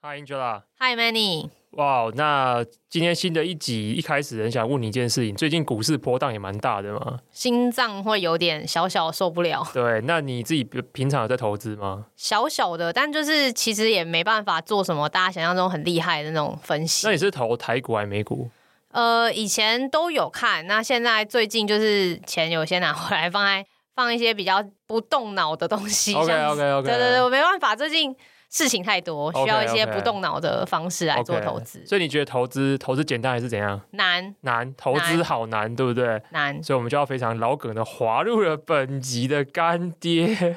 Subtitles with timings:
[0.00, 0.62] Hi Angela。
[0.78, 1.50] Hi Manny。
[1.70, 9.66] 哇，wow, 那今天新的一集一开始很想问你一件事情，最近股市波荡也蛮大的嘛，心脏会有点小小受不了。
[9.74, 12.06] 对，那你自己平常有在投资吗？
[12.14, 17.04] 小小的，但就是其实也没办法做什么大家想象中很厉害的那种分析。
[17.04, 18.48] 那你是投台股还是美股？
[18.92, 26.14] 呃，以前都有看，那现在最近就是钱有些拿回来放在放一些比较不动脑的东西。
[26.14, 26.88] OK OK OK。
[26.88, 28.14] 对对对，我没办法，最近。
[28.50, 31.80] 事情太多，需要一些不动脑的方式来做投资。
[31.80, 31.88] Okay, okay.
[31.88, 33.80] 所以你觉得投资投资简单还是怎样？
[33.90, 36.22] 难难，投资好难，难对不对？
[36.30, 36.62] 难。
[36.62, 40.56] 所以我们就要非常老梗的滑入了本集的干爹。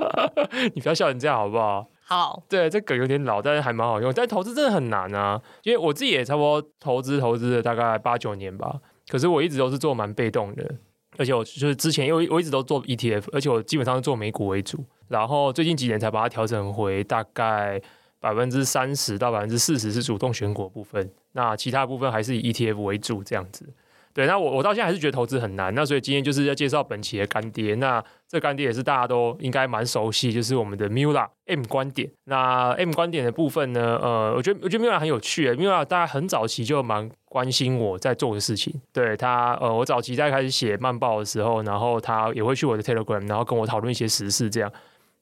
[0.74, 1.86] 你不要笑成这样好不好？
[2.04, 2.42] 好。
[2.48, 4.12] 对，这梗有点老，但是还蛮好用。
[4.12, 8.76] 但投资真的很难啊，因为我自己也差不多投资投资了大概八九年吧。
[9.08, 10.76] 可是我一直都是做蛮被动的，
[11.20, 14.82] 而且我就是之前因为我一直都做 ETF，而且我基本上是做美股为主。
[15.06, 17.78] 然后最近几年才把它调整回大概
[18.18, 23.68] 百分之三十到百分之四十是主动选股部分，那其他部分还是以 ETF 为主这样子。
[24.12, 25.72] 对，那我我到现在还是觉得投资很难。
[25.74, 27.76] 那所以今天就是要介绍本期的干爹。
[27.76, 32.10] 那这干爹也是大家都应该蛮熟悉，就是我们的 Mula M 观点。
[32.24, 35.48] 那 M 观点的部分呢，呃，我觉得我觉得 Mula 很有趣。
[35.52, 38.74] Mula 大家很早期就蛮关心我在做的事情。
[38.92, 44.72] 对他，呃，我早期在开始写慢报的时候，然后他也会去我的 Telegram，然后跟我讨论一些时事这样。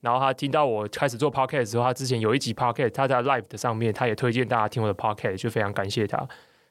[0.00, 6.26] 然后他听到我开始做 podcast 之后，他之前有一集 podcast，他在 live 的上面，他也推荐大家听我的 podcast，就非常感谢他。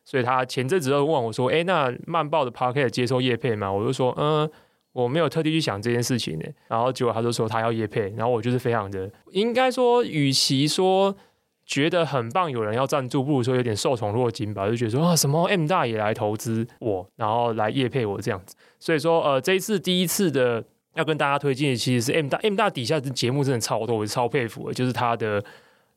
[0.10, 4.50] 所以他前阵子就问我说：“哎，那慢报的 podcast 接受业配吗？”我就说：“嗯，
[4.94, 11.14] 我没有特地去想这件事情呢。”然后结果他就说他要业配，然后我就是非常的，应该说，与其说
[11.66, 18.56] 觉得很棒，有人要赞助，不如说有点受宠若惊吧，就觉得说啊，什么 M 大也来投资我，然后来业配我这样子。
[18.80, 20.64] 所以说，呃，这一次第一次的。
[20.94, 25.40] 要跟大家推荐的其实是 M 大 M 大底下的节目真的超多，我超佩服的，就是他的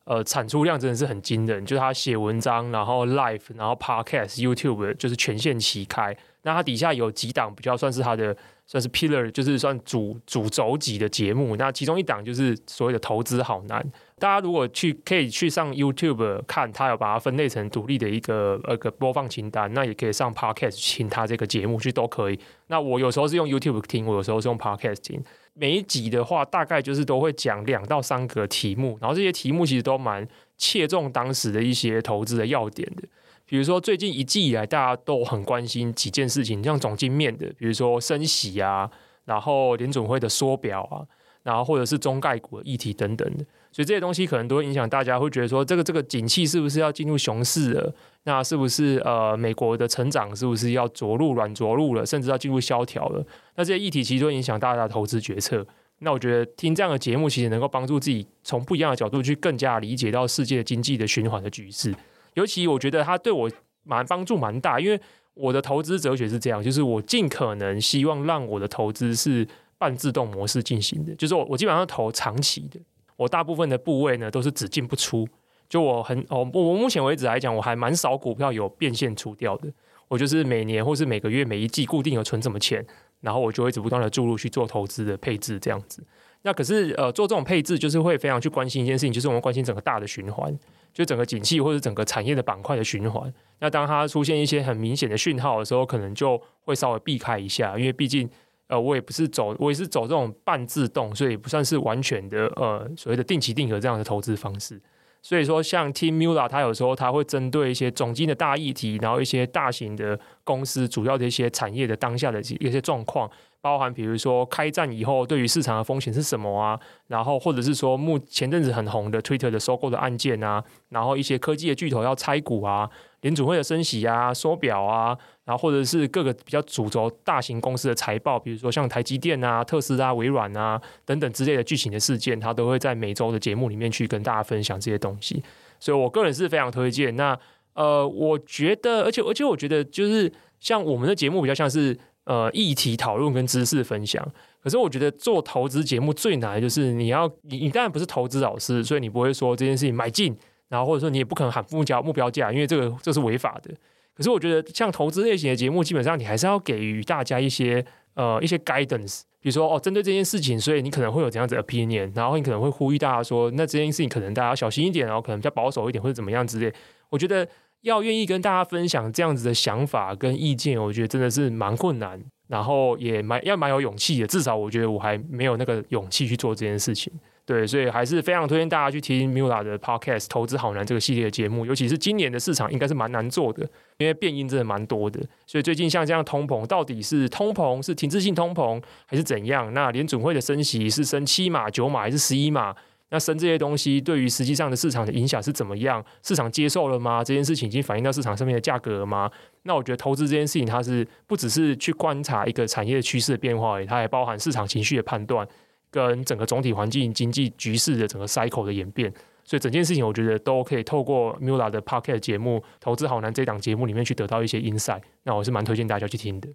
[0.05, 6.15] 呃产出量真的是很惊人，就是他写文章，然后 Live，然后 Podcast、YouTube 就是全线齐开。
[6.43, 8.35] 那他底下有几档比较算是他的
[8.65, 11.55] 算是 Pillar，就是算主主轴级的节目。
[11.55, 13.85] 那其中一档就是所谓的投资好难。
[14.17, 22.39] 大家如果去可以去上 YouTube 看，他有把它分类成独立的一个呃个播放清单，那也可以上 Podcast 听他这个节目去都可以。
[22.67, 25.23] 那我有时候是用 YouTube 听，我有时候是用 Podcast 听。
[25.53, 33.03] 每一集的话，大概就是都会讲两到三个题目，然后这些题目其实都蛮切中当时的一些投资的要点的。
[33.45, 38.89] 比如说最近一季以来，大家都很关心几件事情，像总经面的，比如说升息啊，
[39.25, 41.03] 然后联准会的缩表啊，
[41.43, 43.45] 然后或者是中概股的议题等等的。
[43.71, 47.93] 所以这些东西可能都会影响大家，会觉得说这个这个景气是不是要进入熊市了？
[48.23, 53.25] 那是不是呃美国的成长是不是要着陆软着陆了，甚至要进入萧条了？
[53.55, 55.65] 那这些议题其实都影响大家的投资决策。
[55.99, 61.93] 那我觉得听这样的节目，其实能够帮助自己从不一样的角度去更加理解到世界经济的循环的局势。
[62.33, 63.49] 尤其我觉得它对我
[63.83, 64.99] 蛮帮助蛮大，因为
[65.33, 72.79] 我的投资哲学是这样，就是我尽可能希望让我的投资是半自动模式进行的，就是我我基本上投长期的。
[73.21, 75.27] 我大部分的部位呢都是只进不出，
[75.69, 79.71] 就我很哦，我目前为止来讲，我还蛮少股票有变现出掉的。
[80.07, 82.83] 我就是每年或是每个月每一季固定有存什么钱，
[83.19, 86.03] 然后我就会一直不断的注入去做投资的配置这样子。
[86.41, 90.57] 那可是呃做这种配置就是会非常去关心一件事情，就是我们关心整个大的循环，
[90.91, 93.31] 就整个景气或者整个产业的板块的循环。
[93.59, 98.27] 那当它出现一些很明显的讯号的时候，可能就会稍微避开一下，因为毕竟。
[98.71, 104.81] 呃，我也不是走，我也是走这种半自动，所以不算是完全的呃所谓的定期定额这样的投资方式。
[105.21, 122.89] 所以说，像 Team Mula，他有时候他会针对一些总经的大议题，然后一些大型的公司主要的一些产业的当下的一些状况，包含比如说开战以后对于市场的风险是什么啊，然后或者是说目前阵子很红的 Twitter 的收购的案件啊，然后一些科技的巨头要拆股啊，
[123.21, 125.17] 联准会的升息啊，缩表啊。
[125.43, 135.43] 然后或者是各个比较主轴大型公司的财报，比如说像台积电啊、特斯拉、微软啊等等之类的剧情的事件，他都会在每周的节目里面去跟大家分享这些东西。
[135.79, 137.15] 所以我个人是非常推荐。
[137.15, 137.37] 那
[137.73, 144.25] 呃，我觉得，而且而且我觉得，就是像我们的节目比较像是呃议题讨论跟知识分享。
[144.61, 150.37] 可是我觉得做投资节目最难的就是你要你你当然不是投资老师，所以你不会说这件事情买进，
[150.71, 153.69] 然后或者说你也不可能喊目标目标价，因为这个这是违法的。
[154.15, 157.83] 可是我觉得，像投资类型的节目，基本上你还是要给予大家一些
[158.13, 166.71] 呃一些 guidance，比如说哦，针对这件事情，所以你可能会有怎样子的 opinion，然后你可能会呼吁大家说，那这件事情可能大家小心一点，然后可能比较保守一点，或者怎么样之类。
[167.09, 167.45] 我觉得
[167.81, 174.27] 要愿意跟大家分享这样子的想法跟意见，我觉得真的是蛮困难，然后也蛮要蛮有勇气的。
[174.27, 177.11] 至少我觉得我还没有那个勇气去做这件事情。
[177.43, 183.67] 对，所以还是非常推荐大家去听 Miula 的 Podcast《投资好难》这个系列的节目，尤其是今年的市场应该是蛮难做的，
[183.97, 185.19] 因为变因真的蛮多的。
[185.47, 189.73] 所以最近像这样通膨，到底是通膨是停滞性通膨还是怎样？
[189.73, 192.73] 那联准会的升息是升七码、九码还是十一码？
[193.09, 196.01] 那升这些东西对于实际上的市场的影响是怎么样？
[196.23, 197.21] 市场接受了吗？
[197.21, 199.29] 这件事情已经反映到市场上面的价格了吗？
[199.63, 205.45] 那我觉得投资这件事情，它是不只是去观察一个产业趋势的变化，它还包含市场情绪的判断，
[205.91, 209.13] 跟整个总体环境经济局势的整个 cycle 的演变。
[209.43, 215.01] 所以整件事情，我觉得都可以透过 Mula 的 Podcast 节目《投资好难》这档节目里面去得到一些 insight。
[215.23, 216.47] 那我是蛮推荐大家去听的。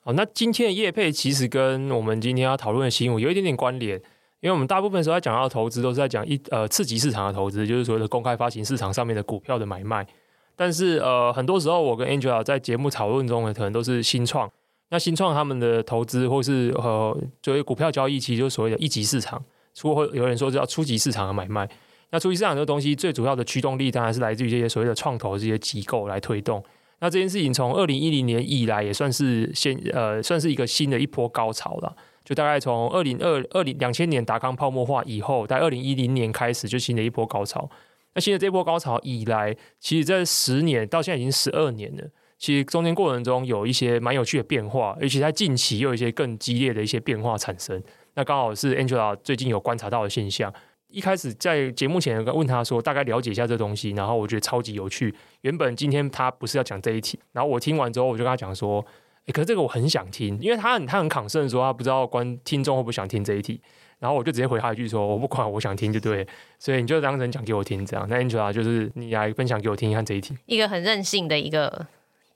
[0.00, 4.00] 好，那今天的业配其实跟我们今天要讨论的新闻有一点点关联。
[4.40, 10.06] 因为我们大部分时候在讲到投资，都是在讲一呃次级市场的投资，就是所谓的公开发行市场上面的股票的买卖。
[10.54, 14.50] 但是呃很多时候，我跟 Angela 在节目讨论中呢，可能都是新创。
[14.90, 19.44] 那新创他们的投资，或是呃作为股票交易，其实就是所谓的一级市场。
[19.74, 21.68] 除会有人说叫初级市场的买卖。
[22.10, 26.64] 那初级市场这个东西，最主要的驱动力当然是来自于这些所谓的创投这些机构来推动。
[27.00, 31.94] 那这件事情从二零一零年以来，也算是先呃算是一个新的一波高潮了。
[32.24, 37.68] 就大概从二零二二零两千年达康泡沫化以后，在二零一零年开始就新的一波高潮。
[38.14, 42.04] 那新的这波高潮以来，其实这十年到现在已经十二年了。
[42.38, 47.82] 其实中间过程中有一些蛮有趣的变化，而且在近期又有一些更激烈的一些变化产生。
[48.14, 50.52] 那刚好是 Angela 最近有观察到的现象。
[50.88, 55.14] 一开始在节目前问他说，大概了解一下这东西，然后我觉得超级有趣。
[55.40, 58.84] 原本今天他不是要讲这一题，然后我听完之后，我就跟他讲说。
[59.26, 63.60] 欸、可是这个我很想听，因为他很他很抗胜说他不知道观听众会不会想听这一题，
[63.98, 66.24] 然后我就直接回他一句说我不管，我想听就对，
[66.60, 68.06] 所以你就当成讲给我听这样。
[68.08, 71.84] 那 Angela 就是你来分享给我听一看这一题，一个很任性的一个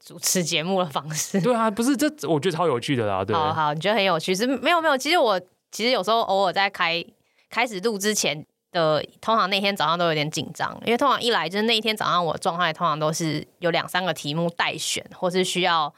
[0.05, 1.41] 主持节目的方式。
[1.41, 3.25] 对啊，不是这我觉得超有趣的啦。
[3.25, 4.35] 对，好好，你觉得很有趣？
[4.35, 7.05] 是没有没有，其实我其实有时候偶尔在开
[7.49, 15.95] 开始录之前的，通常那天早上都有点紧张，因为通常一来就是那一天早上我状态通常都是有两三个题目待选，或是需要。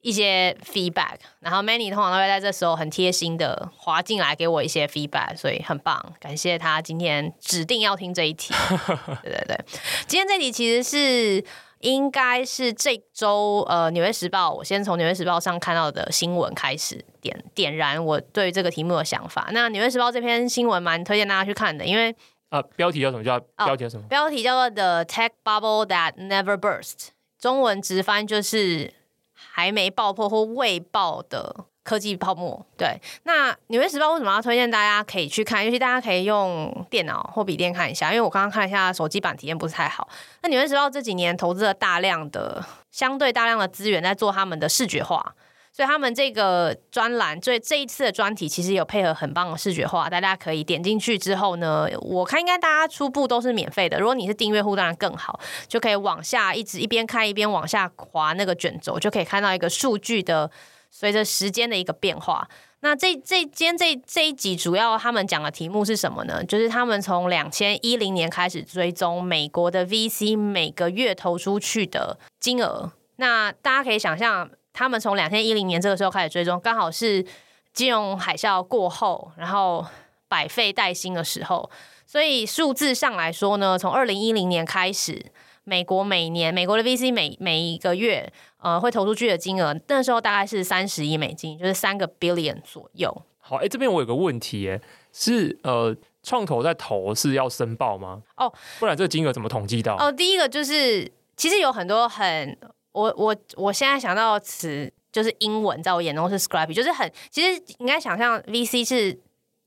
[0.00, 8.54] 一些 feedback，然后 Manny 通常都会在这时候很贴心的滑进来给我一些 feedback，所以很棒，感谢他今天指定要听这一题。
[9.24, 9.58] 对对对，
[10.06, 11.44] 今天这题其实是
[11.80, 19.48] 应该是这周呃《纽约时报》，我先从《纽约时报》上看到的新闻开始点点燃我对这个题目的想法。
[19.52, 22.14] 那《纽约时报》这篇新闻蛮推荐大家去看的，因为
[22.50, 23.24] 啊，标题叫什么？
[23.24, 24.04] 叫标题叫什么？
[24.04, 27.08] 哦，标题叫做 The Tech Bubble That Never Burst，
[27.38, 28.92] 中文直翻就是。
[29.40, 33.00] 还没爆破或未爆的科技泡沫，对。
[33.22, 35.64] 那《纽约时报》为什么要推荐大家可以去看？
[35.64, 40.06] 尤其大家可以用电脑或笔电看一下，因为我刚刚看了一下手机版体验不是太好。
[40.42, 45.34] 那《纽约时报》这几年投资了大量的、相对大量的资源在做他们的视觉化。
[45.70, 54.00] 所以他们这个专栏，所以这一次的专题其实有配合很棒的视觉化，大家可以点进去之后呢，我看应该大家初步都是免费的。
[54.00, 55.38] 如果你是订阅户，当然更好，
[55.68, 60.50] 就可以往下一直一边看一边往下滑那个卷轴，就可以看到一个数据的
[60.90, 62.48] 随着时间的一个变化。
[62.80, 66.44] 那这这今天这这一集主要他们讲的题目是什么呢？
[66.44, 72.92] 就是他们从两千一零年开始追踪美国的 VC 每个月投出去的金额。
[73.16, 74.50] 那大家可以想象。
[74.70, 77.26] 他们从两千一零年这个时候开始追踪，刚好是
[77.72, 79.84] 金融海啸过后，然后
[80.28, 81.68] 百废待兴的时候。
[82.06, 85.32] 所以数字上来说呢，从二零一零年开始，
[85.68, 93.22] 美国每年美国的 VC 每每一个月呃会投出去的金额，那时候大概是三十亿美金，就是三个 billion 左右。
[93.38, 94.80] 好，哎，这边我有个问题，哎，
[95.12, 98.22] 是呃创投在投是要申报吗？
[98.36, 99.96] 哦，不然这个金额怎么统计到？
[99.96, 102.56] 哦，第一个就是其实有很多很。
[102.92, 109.16] 我我我现在想到的词就是英文，在我眼中是 scrappy，就是很其实应该想象 VC 是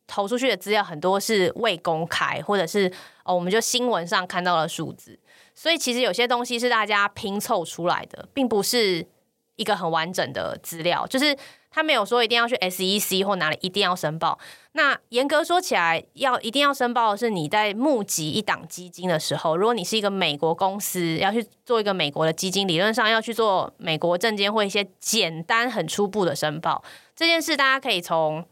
[0.05, 2.91] 投出去的资料很多是未公开，或者是
[3.23, 5.17] 哦我们就新闻上看到了数字，
[5.53, 9.07] 所以其实有些东西是大家拼凑出来的，并不是
[9.55, 11.37] 一个很完整的资料，就是。
[11.73, 14.37] 他没有说一定要去 SEC 或哪里一定要申报。
[14.73, 26.83] 那严格说起来，要一定要申报的是你在募集一档基金的时候，如果你是一个美国公司要去做一个美国的基金，理论上要去做美国证监会一些简单很初步的申报。
[27.15, 28.45] 这件事大家可以从，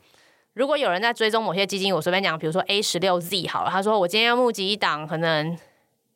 [0.53, 5.57] 如果有人在追踪某些基金，我随便讲，比如说 A 十六 Z 好了，他说我今天要募集一档可能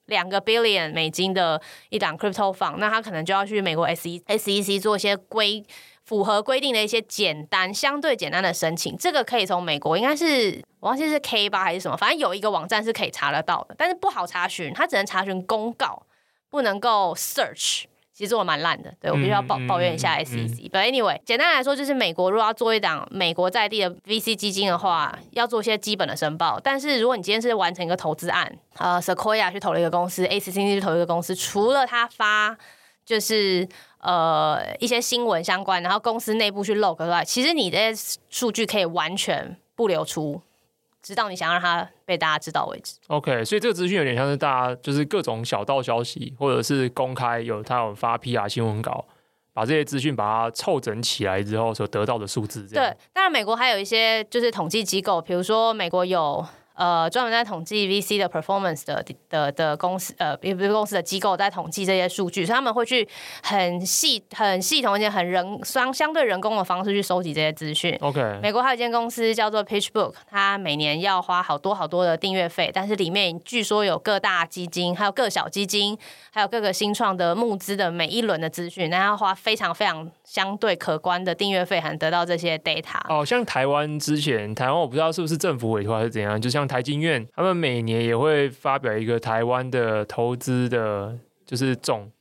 [0.07, 5.65] 两个 billion 美金的一档 crypto 房那他可能就要去美国 SEC 做一些规。
[6.05, 16.05] 符合规定的一些简单、相对简单的申请，这个可以从美国应该是我忘记是 K 八还是什么，反正有一个网站是可以查得到的，但是不好查询，它只能查询公告，
[16.49, 18.93] 不能够 search 其实做的蛮烂的。
[19.01, 20.65] 对，我必须要抱抱怨一下 SEC。
[20.65, 26.59] 嗯 But anyway，简单来说就是美国如果要做一档美国在地的 VC 基金的话，要做一些基本的申报。
[26.63, 32.55] 但是如果你今天是完成一个投资案，呃，Sequoia 去投了一个公司，ACC 去投了一个公司，除了他发
[33.03, 33.67] 就是
[33.99, 37.79] 呃一些新闻相关，然后公司内部去 log 之外，其实你的
[38.29, 40.41] 数据可以完全不流出。
[41.03, 42.95] 直到你想让它被大家知道为止。
[43.07, 49.05] OK，所以这个资讯有点像是大家就是各种小道消息，或者是公开有他有发 PR 新闻稿，
[49.53, 52.67] 把这些资讯把它凑整起来之后所得到的数字。
[52.67, 56.43] 对，当然美国还有一些就是统计机构，比如说美国有。
[56.75, 63.07] 呃，专门在统计 VC 的 performance 的的的公司，呃，也不是公司的机构在统计这些数据，所以他们会去
[63.43, 67.95] 很细、很系统一些很人相相对人工的方式去收集这些资讯。
[68.01, 75.95] OK，美国还有一间公司叫做 PitchBook，它每年要花好多好多的订阅费，但是里面据说有各大基金、还有各小基金、
[76.31, 82.99] 还有各个新创的募资的每一轮的资讯，那要花非常非常相对可观的订阅费，才能得到这些 data。
[83.09, 86.62] 哦，像台湾之前，台湾我不知道是不是政府委托还是怎样，就像。
[86.67, 92.11] 台经院他们每年也会发表一个台湾的投资的，就是总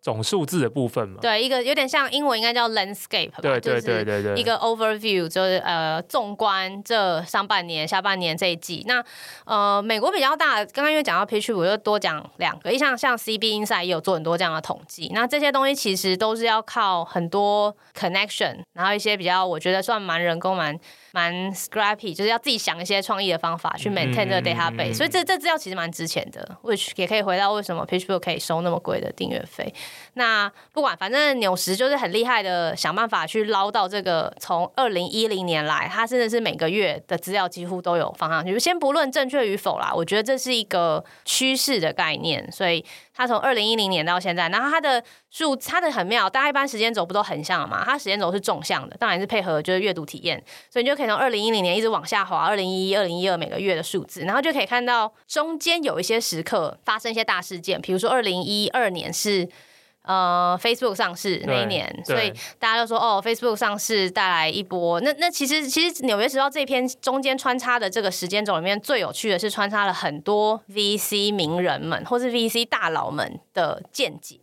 [0.00, 1.18] 总数字的部分嘛。
[1.20, 3.38] 对，一个有点像英文应该叫 landscape 吧。
[3.42, 4.36] 对对对对对。
[4.36, 8.84] 一个 overview 就是呃，纵观这上半年、下半年这一季。
[8.86, 9.04] 那
[9.44, 12.72] 呃，美国比较大，刚刚因为讲到 PitchBook，我就多讲两个。
[12.72, 15.10] 一像像 CB Insight 也有做很多这样的统计。
[15.12, 20.78] 那这些东西其实都是要靠很多 connection，然后一些比较我觉得算蛮人工蛮。
[21.18, 29.74] 蛮 scrappy，就是要自己想一些创意的方法去 maintain 这个 database，、嗯、所以这这资料其实蛮值钱的，which 也可以回到为什么 PitchBook 可以收那么贵的订阅费。
[30.14, 34.32] 那不管，反正纽时就是很厉害的，想办法去捞到这个。
[34.38, 38.56] 从二零一零年来，它真的是每个月的资料几乎都有放上去。
[38.56, 42.84] 先不论正确与否啦，我觉得这是一个趋势的概念，所以。
[43.18, 47.84] 它从二零一零年到现在，然后它的数，它的很妙，大家一般时间轴不都横向嘛？
[47.84, 59.48] 它时间轴是纵向的，当然是配合就是阅读体验，所以你就可以从二零一零年一直往下滑，二零一一、二零一二每个月的数字，然后就可以看到中间有一些时刻发生一些大事件，比如说二零一二年是。
[60.08, 64.98] 呃，Facebook 上市那一年，所以大家都说哦，Facebook 上市带来一波。
[65.02, 74.40] 那那其实其实《纽约时报》这篇中间穿插的这个时间轴里面，最有趣的是穿插了很多 VC 名人们或是 VC 大佬们的见解。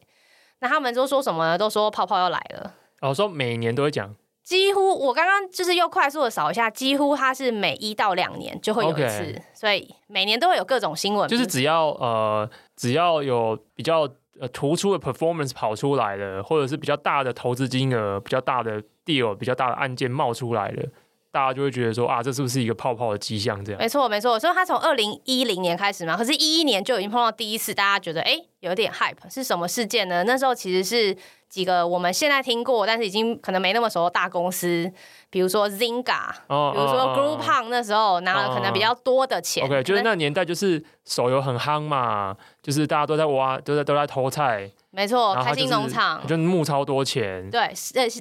[0.60, 1.58] 那他们都说什么呢？
[1.58, 2.76] 都说泡泡要来了。
[3.02, 4.16] 我、哦、说每年都会讲。
[4.44, 11.28] 几乎我刚刚就是又快速的扫一下，几乎它是每一到两年就会有一次.所以每年都会有各种新闻。
[11.28, 14.08] 就是只要呃只要有比较。
[14.40, 20.84] 呃，突出的 performance 跑出来了，或者是比较大的投资金额、比较大的 deal、比较大的案件冒出来了，
[21.32, 23.64] 大家就会觉得说啊，这是不是一个泡泡的迹象？
[23.64, 23.80] 这样。
[23.80, 24.38] 没错，没错。
[24.40, 30.24] 所以他从二零一零年开始嘛，可是一一年就已经碰到第一次，大家觉得哎，有点 hype，是什么事件呢？
[30.24, 31.18] 那时候其实是。
[31.48, 34.92] 几个我们现在听过，但是已经可能没那么熟的大公司，
[35.30, 39.64] 比如说 Zynga，哦，比如说 Groupon，那时候拿了可能比较多的钱。
[39.64, 44.70] 哦、OK，就是那年代就是手游很夯嘛，就是大家都在挖，都在都在偷菜。
[44.90, 47.50] 没错，开心农场就募超多钱。
[47.50, 47.72] 对，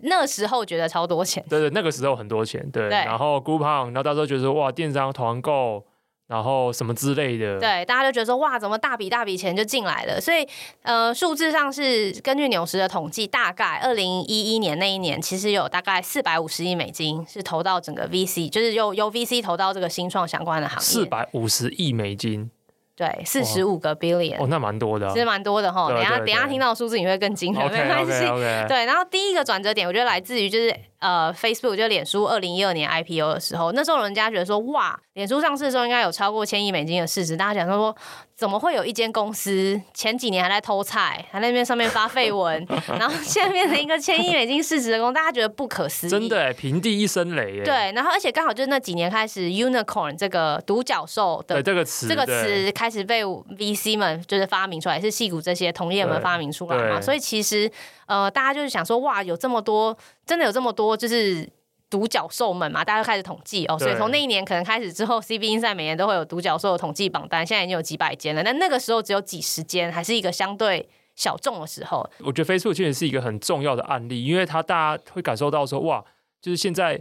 [0.04, 1.44] 那时候觉得超多钱。
[1.50, 2.60] 对对，那个时候很多钱。
[2.70, 5.84] 对，对然后 Groupon，然后到时候觉得说哇，电商团购。
[6.26, 10.19] 然后什么之类的，对，大家就觉得说哇，怎么大笔大笔钱就进来了？
[10.19, 10.47] 所以，
[10.83, 20.83] 呃，数字上是根据纽时的统计，大概二零一一年那一年，其实有大概四百五十亿美金是投到整个 VC，就是由由 VC 投到这个新创相关的行业。
[20.83, 22.50] 四百五十亿美金，
[22.97, 25.88] 对，四十五个 billion，哦，那蛮多的，啊，其实蛮多的哈。
[25.90, 28.25] 等下等下听到的数字你会更惊人，没关系。
[28.66, 34.99] 对，然后第一个转折点，我觉得来自于就是呃，Facebook 就脸书二零一二年 IPO 的时候，那时候人家觉得说哇。
[35.14, 37.96] 脸书上市的时候应该有超过千亿美金的市值，大家讲说说
[38.34, 42.66] 怎么会有一间公司前几年还在偷菜，还在那边上面发绯闻，
[42.99, 46.11] 然后现在变成一个千亿美金市值的公司，大家觉得不可思议。
[46.11, 47.62] 真的，平地一声雷。
[47.62, 57.70] 对，然后而且刚好就是那几年开始，unicorn 这个独角兽的这个词，这个词开始被 VC 们就是发明出来，是戏骨这些同业们发明出来嘛，所以其实
[58.06, 59.96] 呃，大家就是想说哇，有这么多，
[60.26, 61.49] 真的有这么多，就是。
[61.90, 68.42] 独角兽们嘛，大家就开始统计哦，所以从那一年可能开始之后，CB Insight 每年都会有独角兽的统计榜单，现在已经有几百间了。
[68.42, 72.04] 但那个时候只有几十间，还是一个相对小众的时候。
[72.25, 76.04] 我觉得 Facebook 确实是一个很重要的案例，因为它大家会感受到说，哇，
[76.40, 77.00] 就是现在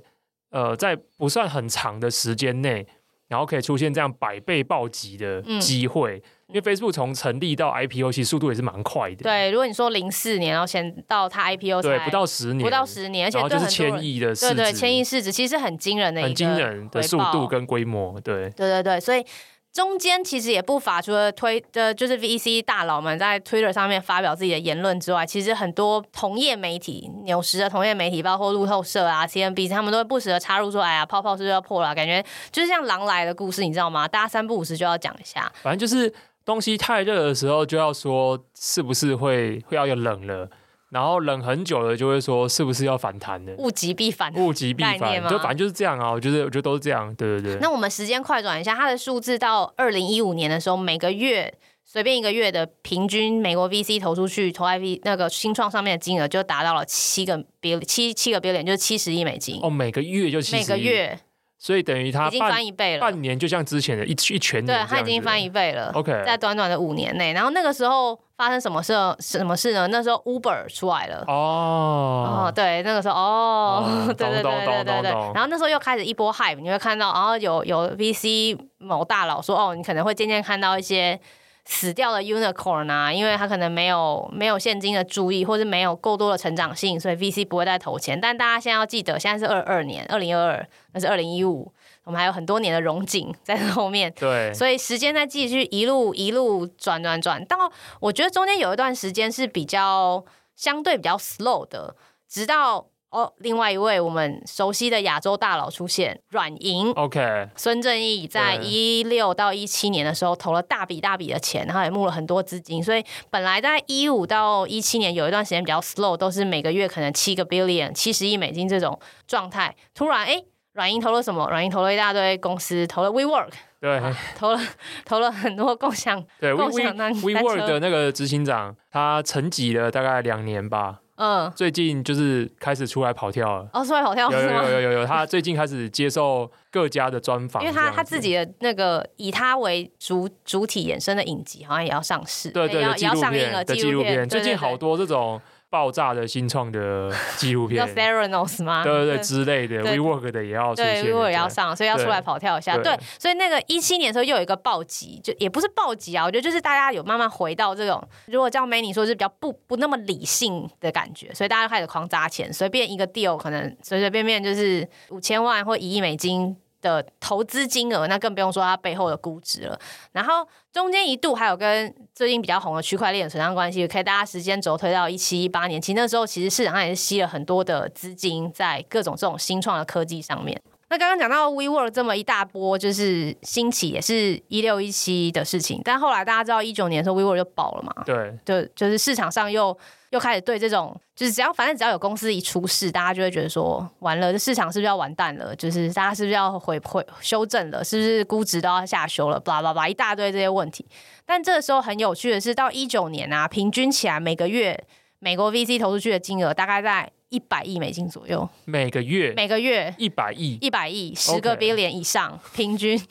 [0.52, 2.86] 呃，在不算很长的时间内，
[3.30, 6.18] 然后可以出现这样百倍暴击的机会。
[6.18, 9.24] 嗯因为 Facebook 从成立到 IPO 其实速度也是蛮快的。
[9.24, 19.26] 对，如果你说零四年，然后先到它 IPO，对，不到十年，不到十年，而且对就是千亿的市值，对对，千亿市值其实很惊人的一个，很惊人的速度跟规模，对，对对对，所以
[19.74, 34.08] 中间其实也不乏除了推的，就是 VC 大佬们在 Twitter 上面发表自己的言论之外，其实很多同业媒体、纽时的同业媒体，包括路透社啊、CNBC，他们都会不时的插入说：“哎呀，泡泡是不是要破了？”感觉就是像狼来的故事，你知道吗？
[34.08, 35.52] 大家三不五时就要讲一下。
[35.64, 36.14] 反正就是
[36.46, 40.50] 东西太热的时候，就要说是不是会会要有冷了。
[40.90, 43.52] 然后冷很久了，就会说是不是要反弹的？
[43.56, 46.12] 物极必反，物极必反，就反正就是这样啊。
[46.12, 47.60] 我觉得，我觉得都是这样，对对对。
[47.60, 51.52] 那我们时间快转一下，它的数字到二零一五年的时候，每个月
[51.84, 59.60] 随便一个月的平均美国 VC 投出去投 IV 那个新创上面的金额就达到了七个 billion，七七个 billion 就是七十亿美金。
[59.64, 60.60] 哦，每个月就七十亿。
[60.60, 61.20] 每个月。
[61.64, 65.94] 所以等于他已经翻一倍了，半年就像之前的一一全年，对，他已经翻一倍了。
[65.94, 68.94] OK，在短短的五年内，然后那个时候发生什么事？
[69.22, 69.88] 什么事呢？
[69.88, 71.24] 那时候 Uber 出来了。
[71.26, 75.12] 哦，哦，对，那个时候，哦，哦对对对对对对。
[75.34, 81.18] 然后那时候又开始一波 hype，你会看到，然后有有 VC 某大佬说，哦，你可能会渐渐看到一些。
[81.66, 88.20] 死掉的 unicorn 啊，因为他可能没有没有现金的注意，或是没有够多的成长性，所以 VC 不会再投钱。
[88.20, 91.72] 但大家现在要记得，现在是二二年，二零二二，那是二零一五，
[92.04, 94.14] 我们还有很多年的荣景在后面。
[94.20, 97.58] 对，所以时间在继续一路一路转转转，到
[98.02, 100.24] 我觉得中间有一段时间是比较
[100.56, 101.96] 相对比较 slow 的，
[102.28, 102.88] 直到。
[103.14, 106.92] 哦，另外一位我们熟悉的亚洲大佬出现，软银。
[106.94, 119.76] OK，孙正义在一六到一七年的时候投了大笔大笔的钱，然后也募了很多资金，所以本来在一五到一七年有一段时间比较 slow，都是每个月可能七个 billion 七十亿美金这种状态。
[119.94, 120.44] 突然，哎，
[120.74, 121.48] 软银投了什么？
[121.52, 124.60] 软银投了一大堆公司，投了 WeWork，对，啊、投了
[125.06, 131.02] 投了很多共享，对共享单 WeWork 的那个执行长，他沉寂了大概两年吧。
[131.24, 133.70] 嗯，最近就是开始出来跑跳了。
[133.72, 134.62] 哦，出来跑跳是吗？
[134.64, 145.40] 有有有有有，他最近开始接受各家的专访，因为他他自己的那个以他为主主体衍生的影集，好像也要上市，对对，要上映了纪录片，最近好多这种。
[145.74, 148.84] 爆炸的新创的纪录片， 叫 Theranos 吗？
[148.84, 152.78] 对对对，之类的，WeWork 的也要出现，对，WeWork 也要上，所以要出来跑跳一下。
[152.78, 166.56] 对，所以那个一七年的时候又有一个暴击，就也不是暴击啊，我觉得就是大家有慢慢回到这种，如果叫 Manny 说是比较不不那么理性的感觉，所以大家开始狂砸钱，随便一个 deal 可能随随便便就是五千万或一亿美金。
[166.84, 169.80] 的投资金额，那更不用说它背后的估值了。
[170.12, 180.62] 然后中间一度还有跟最近比较红的区块链扯上关系，可以大家时间轴推到一七一八年，其实那时候其实市场上也是吸了很多的资金在各种这种新创的科技上面。
[180.94, 188.04] 那刚刚讲到 WeWork 这么一大波就是兴起，也是一六一七的事情，但后来大家知道一九年的时候 WeWork 就爆了嘛？
[188.06, 189.76] 对，就就是市场上又。
[190.12, 195.56] 又开始对这种，就是只要反正只要有公司一出事，大家就会觉得说完了，这市场是不是要完蛋了？
[195.56, 197.84] 就是大家是不是要回回修正了？
[197.84, 199.40] 是不是估值都要下修了？
[199.40, 200.86] 巴拉巴拉一大堆这些问题。
[201.26, 204.80] 但这个时候很有趣的是，到一九年啊，平均起来每个月
[205.24, 208.48] 美国 VC 投出去的金额大概在一百亿美金左右。
[208.66, 213.02] 每个月，每个月一百亿，一百亿，十个 billion 以上.平均。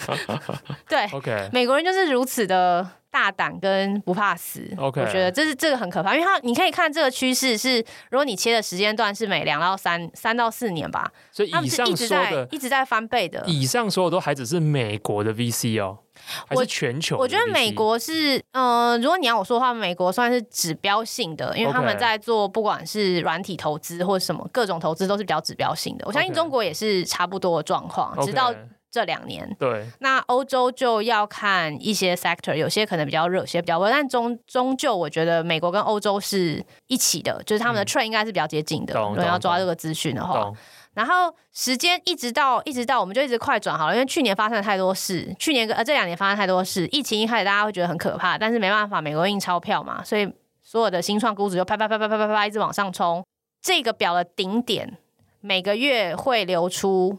[0.86, 2.86] 对，OK，美国人就是如此的。
[3.10, 7.78] 大胆跟不怕死.我觉得这是这个很可怕，因为它你可以看这个趋势是，
[8.10, 13.42] 如果你切的时间段是每两到三三到四年吧，所以以上说的一直在，一直在翻倍的。
[13.46, 15.98] 以上说的都还只是美国的 VC 哦，
[16.46, 17.16] 还是全球？
[17.16, 26.04] 我觉得美国是，嗯、呃，如果你要我说的话，美国算是指标性的，因为他们在做不管是软体投资或者什么各种投资都是比较指标性的。
[26.06, 28.54] 我相信中国也是差不多的状况直到。
[28.90, 38.98] 这两年，对，那欧洲就要看一些 sector，有些可能比较热，有些比较温，但终终究我觉得美国跟欧洲是一起的，就是他们的 trend 应该是比较接近的。
[38.98, 40.50] 如果要抓这个资讯的话，
[40.94, 50.26] 然后时间一直到一直到，我们就一直快转好了，因为去年发生了太多事，去年呃这两年发生太多事，疫情一开始大家会觉得很可怕，但是没办法，美国印钞票嘛，所以
[50.62, 53.22] 所有的新创估值就啪啪啪啪啪啪啪一直往上冲，
[53.60, 54.96] 这个表的顶点
[55.42, 57.18] 每个月会流出。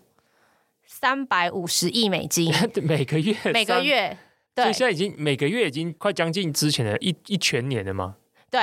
[0.99, 4.17] 三百五十亿美金， 每个月， 每个月，
[4.53, 8.17] 对，所以现在已经每个月已经快将近之前的一一全年了吗？
[8.51, 8.61] 对。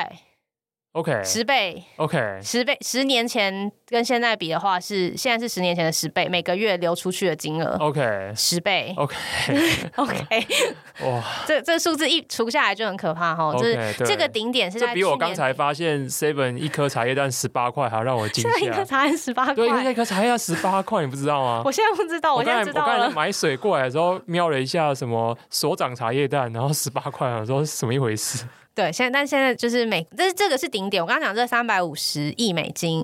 [0.97, 10.47] OK，十倍，OK，十倍，十年前跟现在比的话是，现在是十年前的十倍，每个月流出去的金额，OK，十倍，OK，OK，
[11.05, 21.61] 哇，这这数字一除下来就很可怕哈，就是这个顶点是在，比我刚才发现 Seven 一颗茶叶蛋十八块还要让我惊 吓，一颗茶叶蛋十八块，对，一颗茶叶蛋十八块，你不知道吗？
[21.63, 22.93] 我现在不知道，我现在知道了。
[22.95, 28.47] 我刚才买水过来的时候瞄了一下，什么所长茶叶蛋，然后十八块，我说是什么一回事？
[28.77, 31.03] 对，现在但现在就是每，这是这个是顶点。
[31.03, 33.03] 我刚刚讲这三百五十亿美金，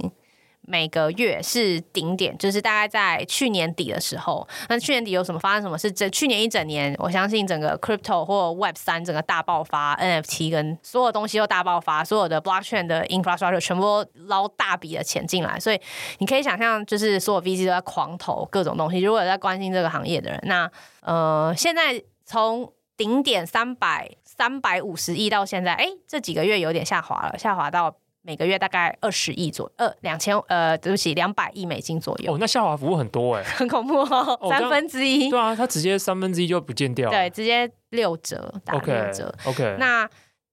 [0.61, 4.47] 每个月是顶点，就是大概在去年底的时候。
[4.69, 5.91] 那去年底有什么发生什么事？
[5.91, 15.59] 这去年一整年，我相信整个 crypto 或 Web 三整个大爆发，NFT 跟所有东西都大爆发，所有的 blockchain 的 infrastructure 全部都捞大笔的钱进来。
[15.59, 15.81] 所以
[16.19, 19.01] 你可以想象，就是所有 VC 都在狂投各种东西。
[19.01, 27.97] 如果有在关心这个行业的人，那呃，现在从顶点三百三百五十亿到现在，哎，这几个月有点下滑了，下滑到。
[28.25, 32.33] 每个月大概二十亿左右，呃，两千，呃，对不起，两百亿美金左右。
[32.33, 35.29] 哦，那下滑幅度很多哎， 很恐怖哦，哦三分之一。
[35.29, 37.11] 对啊，它直接三分之一就不见掉。
[37.11, 39.35] 对，直接六折，打六折。
[39.45, 39.77] OK, okay.
[39.77, 40.09] 那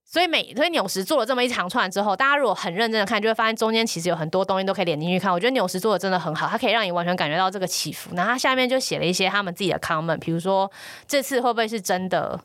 [0.10, 5.32] 所以每所以纽石做了这么一长串之后，大家如果很认真的看，就会发现中间其实有很多东西都可以连进去看。
[5.32, 8.10] 我觉得纽石做的真的很好，它可以让你完全感觉到这个起伏。
[8.16, 10.72] 那它下面就写了一些他们自己的 comment，比如说
[11.08, 12.40] 这次会不会是真的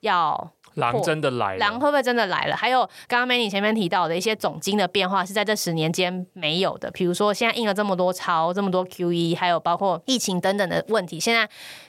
[0.00, 0.52] 要。
[0.74, 2.56] 狼真的来了，狼会不会真的来了？
[2.56, 11.48] 还有刚刚 Manny 前面提到的一些总金的变化是在这十年间没有的，比如说现在印了这么多钞，这么多 QE，还有包括疫情等等的问题，现在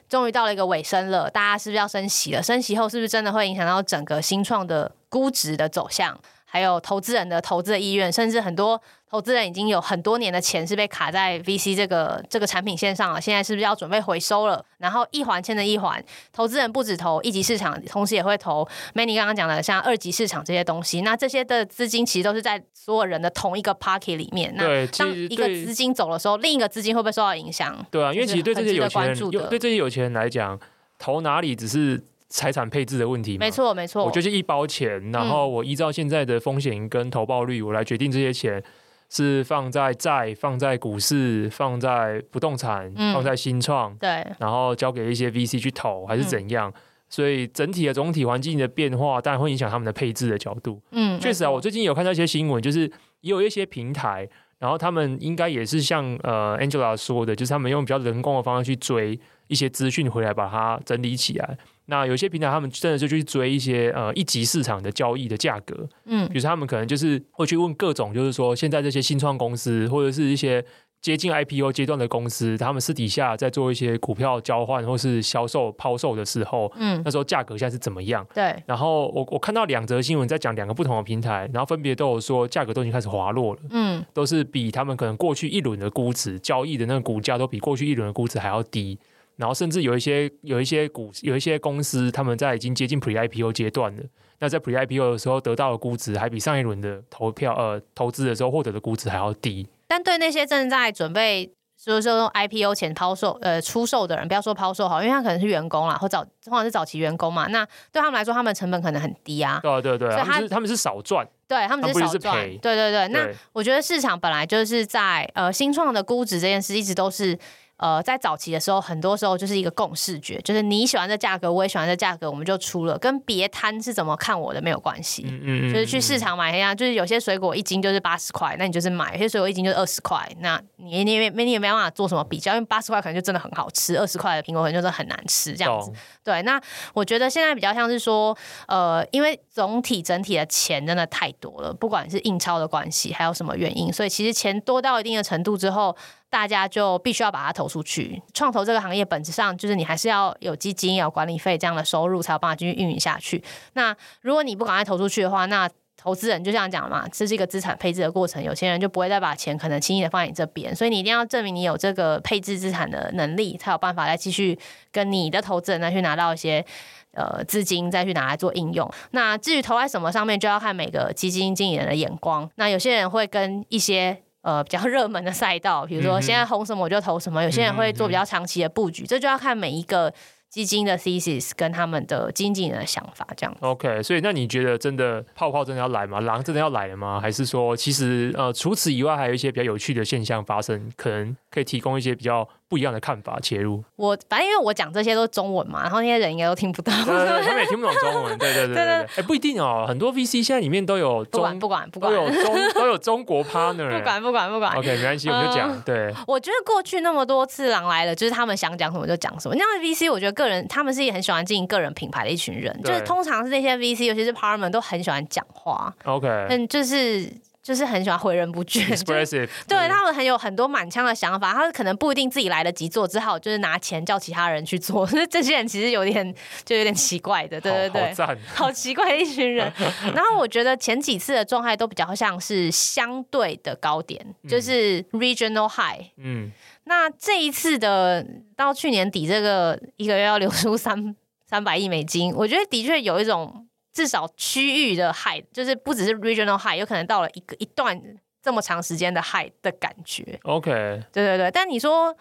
[0.10, 2.43] 终于到了一个尾声了，大家是不是要升息了？
[2.43, 6.19] 升息后是不是真的会影响到整个新创的估值的走向？
[6.54, 14.63] 还有投资人的投资的意愿，甚至很多投资人已经有很多年的钱是被卡在 VC 这个这个产品线上了，现在是不是要准备回收了？
[14.78, 16.00] 然后一环牵着一环，
[16.32, 18.63] 投资人不止投一级市场，同时也会投
[18.94, 21.02] Manny 刚刚讲的像二级市场这些东西。
[21.02, 24.56] 那这些的资金其实都是在所有人的同一个 pocket 里面。
[24.56, 27.84] 对，那当一个资金走的时候，另一个资金会不会受到影响？
[27.89, 30.60] 对啊，因为其实对这些有钱人，有对这些有钱人来讲，
[31.00, 32.04] 投哪里只是。
[32.34, 38.62] 财产配置的问题，没错没错，我就是一包钱，然后我依照现在的风险跟投报率，我来决定这些钱
[39.08, 46.72] 是放在债、放在股市、放在不动产、嗯、放在新创，对，然后交给一些 VC 去投，还是怎样？
[46.72, 50.82] 嗯、所以整体的总体环境的变化，当然会影响他们的配置的角度。
[50.89, 52.91] 嗯，确实啊，我最近有看到一些新闻，就是
[53.22, 61.56] 也有一些平台，然后他们应该也是像呃 Angela 说的，就是他们用比较人工的方式去追一些资讯回来，把它整理起来。
[61.86, 70.63] 那有些平台，他们真的就去追一些呃一级市场的交易的价格，嗯，比如说他们可能就是会去问各种，就是说现在这些新创公司或者是一些
[71.02, 78.26] 接近 IPO 阶段的公司，他们私底下在做一些股票交换或是销售抛售的时候，嗯，那时候价格现在是怎么样？
[78.34, 78.56] 对。
[78.65, 88.98] 然后我我看到两则新闻在讲两个不同的平台，然后分别都有说价格都已经开始滑落了，嗯，都是比他们可能过去一轮的估值交易的那个股价都比过去一轮的估值还要低。
[89.36, 94.04] 然后甚至有一些有一些股有一些公司，他们在已经接近 Pre IPO 阶段了。
[94.39, 99.67] 那在 Pre IPO 的时候得到的估值，还比上一轮的投票呃投资的时候获得的估值还要低。
[99.88, 101.50] 但对那些正在准备
[101.82, 107.48] 就是说用 IPO 前抛售呃出售的人，不要说抛售好，因为他可能是员工啦，或早通常是早期员工嘛。
[107.48, 109.60] 那对他们来说，他们的成本可能很低啊。
[109.63, 112.36] 对对对，所以他，他们是他们是少赚，对他们是少赚。
[112.36, 117.38] 对对对，对那我觉得市场本来就是在呃新创的估值这件事一直都是。
[117.84, 125.26] 呃，在早期的时候，很多时候就是一个共视觉，就是你喜欢这价格，我也喜欢这价格，我们就出了，跟别摊是怎么看我的没有关系。
[125.28, 135.89] 嗯嗯，就是去市场买一样，就是有些水果一斤就是八十块，那你就是买；有些水果一斤就是二十块，那你你也没你也没办法做什么比较，因为八十块可能就真的很好吃，二十块的苹果可能就是很难吃这样子。
[135.89, 135.98] Oh.
[136.24, 136.58] 对，那
[136.93, 138.38] 我觉得现在比较像是说，
[138.69, 145.93] 呃，因为总体整体的钱真的太多了，不管是印钞的关系，还有什么原因，所以其实钱多到一定的程度之后。
[146.34, 148.19] 大家就必须要把它投出去。
[148.34, 153.43] 创投这个行业本质上就是你还是要有基金、有管理费这样的收入，才有办法继续运营下去。
[153.74, 160.76] 那如果你不赶快投出去的话，那投资人就这样讲嘛，这是一个资产配置的过程，有钱人就不会再把钱可能轻易的放在你这边。
[160.76, 164.58] 所以你一定要证明你有这个配置资产的能力，才有办法来继续
[164.91, 166.65] 跟你的投资人再去拿到一些
[167.13, 168.91] 呃资金，再去拿来做应用。
[169.12, 172.50] 那至于投在什么上面，就要看每个基金经理人的眼光。
[172.56, 177.42] 那有些人会跟一些呃，比较热门的赛道，比如说现在红什么我就投什么。
[177.42, 180.14] 嗯、有些人会做比较长期的布局，嗯、这就要看每一个
[180.50, 183.60] 基金的 thesis 跟他们的经纪人的想法这样子。
[183.62, 186.20] OK，所以那你觉得真的泡泡真的要来吗？
[186.20, 187.20] 狼真的要来了吗？
[187.20, 192.48] 还是说其实呃除此以外还有一些比较有趣的现象发生，可能可以提供一些比较。
[192.74, 205.82] 不一样的看法切入，我反正因为我讲这些都是中文嘛，然后那些人应该都听不到，对对对，他们也听不懂中文，对对对对对，哎，不一定哦，很多 VC 现在里面都有中，不管不管不管，都有中 都有中国 partner，不管不管不管，OK，没关系，我们就讲。
[205.82, 209.54] 对，我觉得过去那么多次狼来了，就是他们想讲什么就讲什么。
[209.54, 217.30] 那样的 VC，我觉得个人他们是也很喜欢经营个人品牌的一群人，就是通常是那些 VC，尤其是 partner 都很喜欢讲话，OK，嗯，就是。
[217.63, 225.08] 就是很喜欢回人不倦，expressive， 对他们很有很多满腔的想法，他可能不一定自己来得及做，只好就是拿钱叫其他人去做。
[225.32, 229.71] 这些人其实有点就有点奇怪的，对对对，好， 好奇怪的一群人。
[230.13, 236.06] 然后我觉得前几次的状态都比较像是相对的高点，就是 regional high。
[236.17, 236.52] 嗯，
[236.84, 241.15] 那这一次的到去年底，这个一个月要流出三
[241.49, 243.65] 三百亿美金，我觉得的确有一种。
[243.94, 247.98] 至少区域的 high，就是不只是 regional high，有可能到了一个一段
[248.42, 250.40] 这么长时间的 high 的感觉。
[250.44, 250.72] OK，
[251.12, 251.52] 对对对。
[251.52, 252.12] 但你说，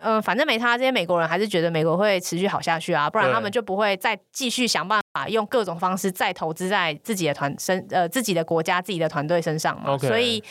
[0.00, 9.98] 嗯、呃，反正没他，这些美国人还是觉得美国会持续好下去啊，不然他们就不会再继续想办法用各种方式再投资在自己的团身呃自己的国家自己的团队身上嘛。
[9.98, 10.42] 所以，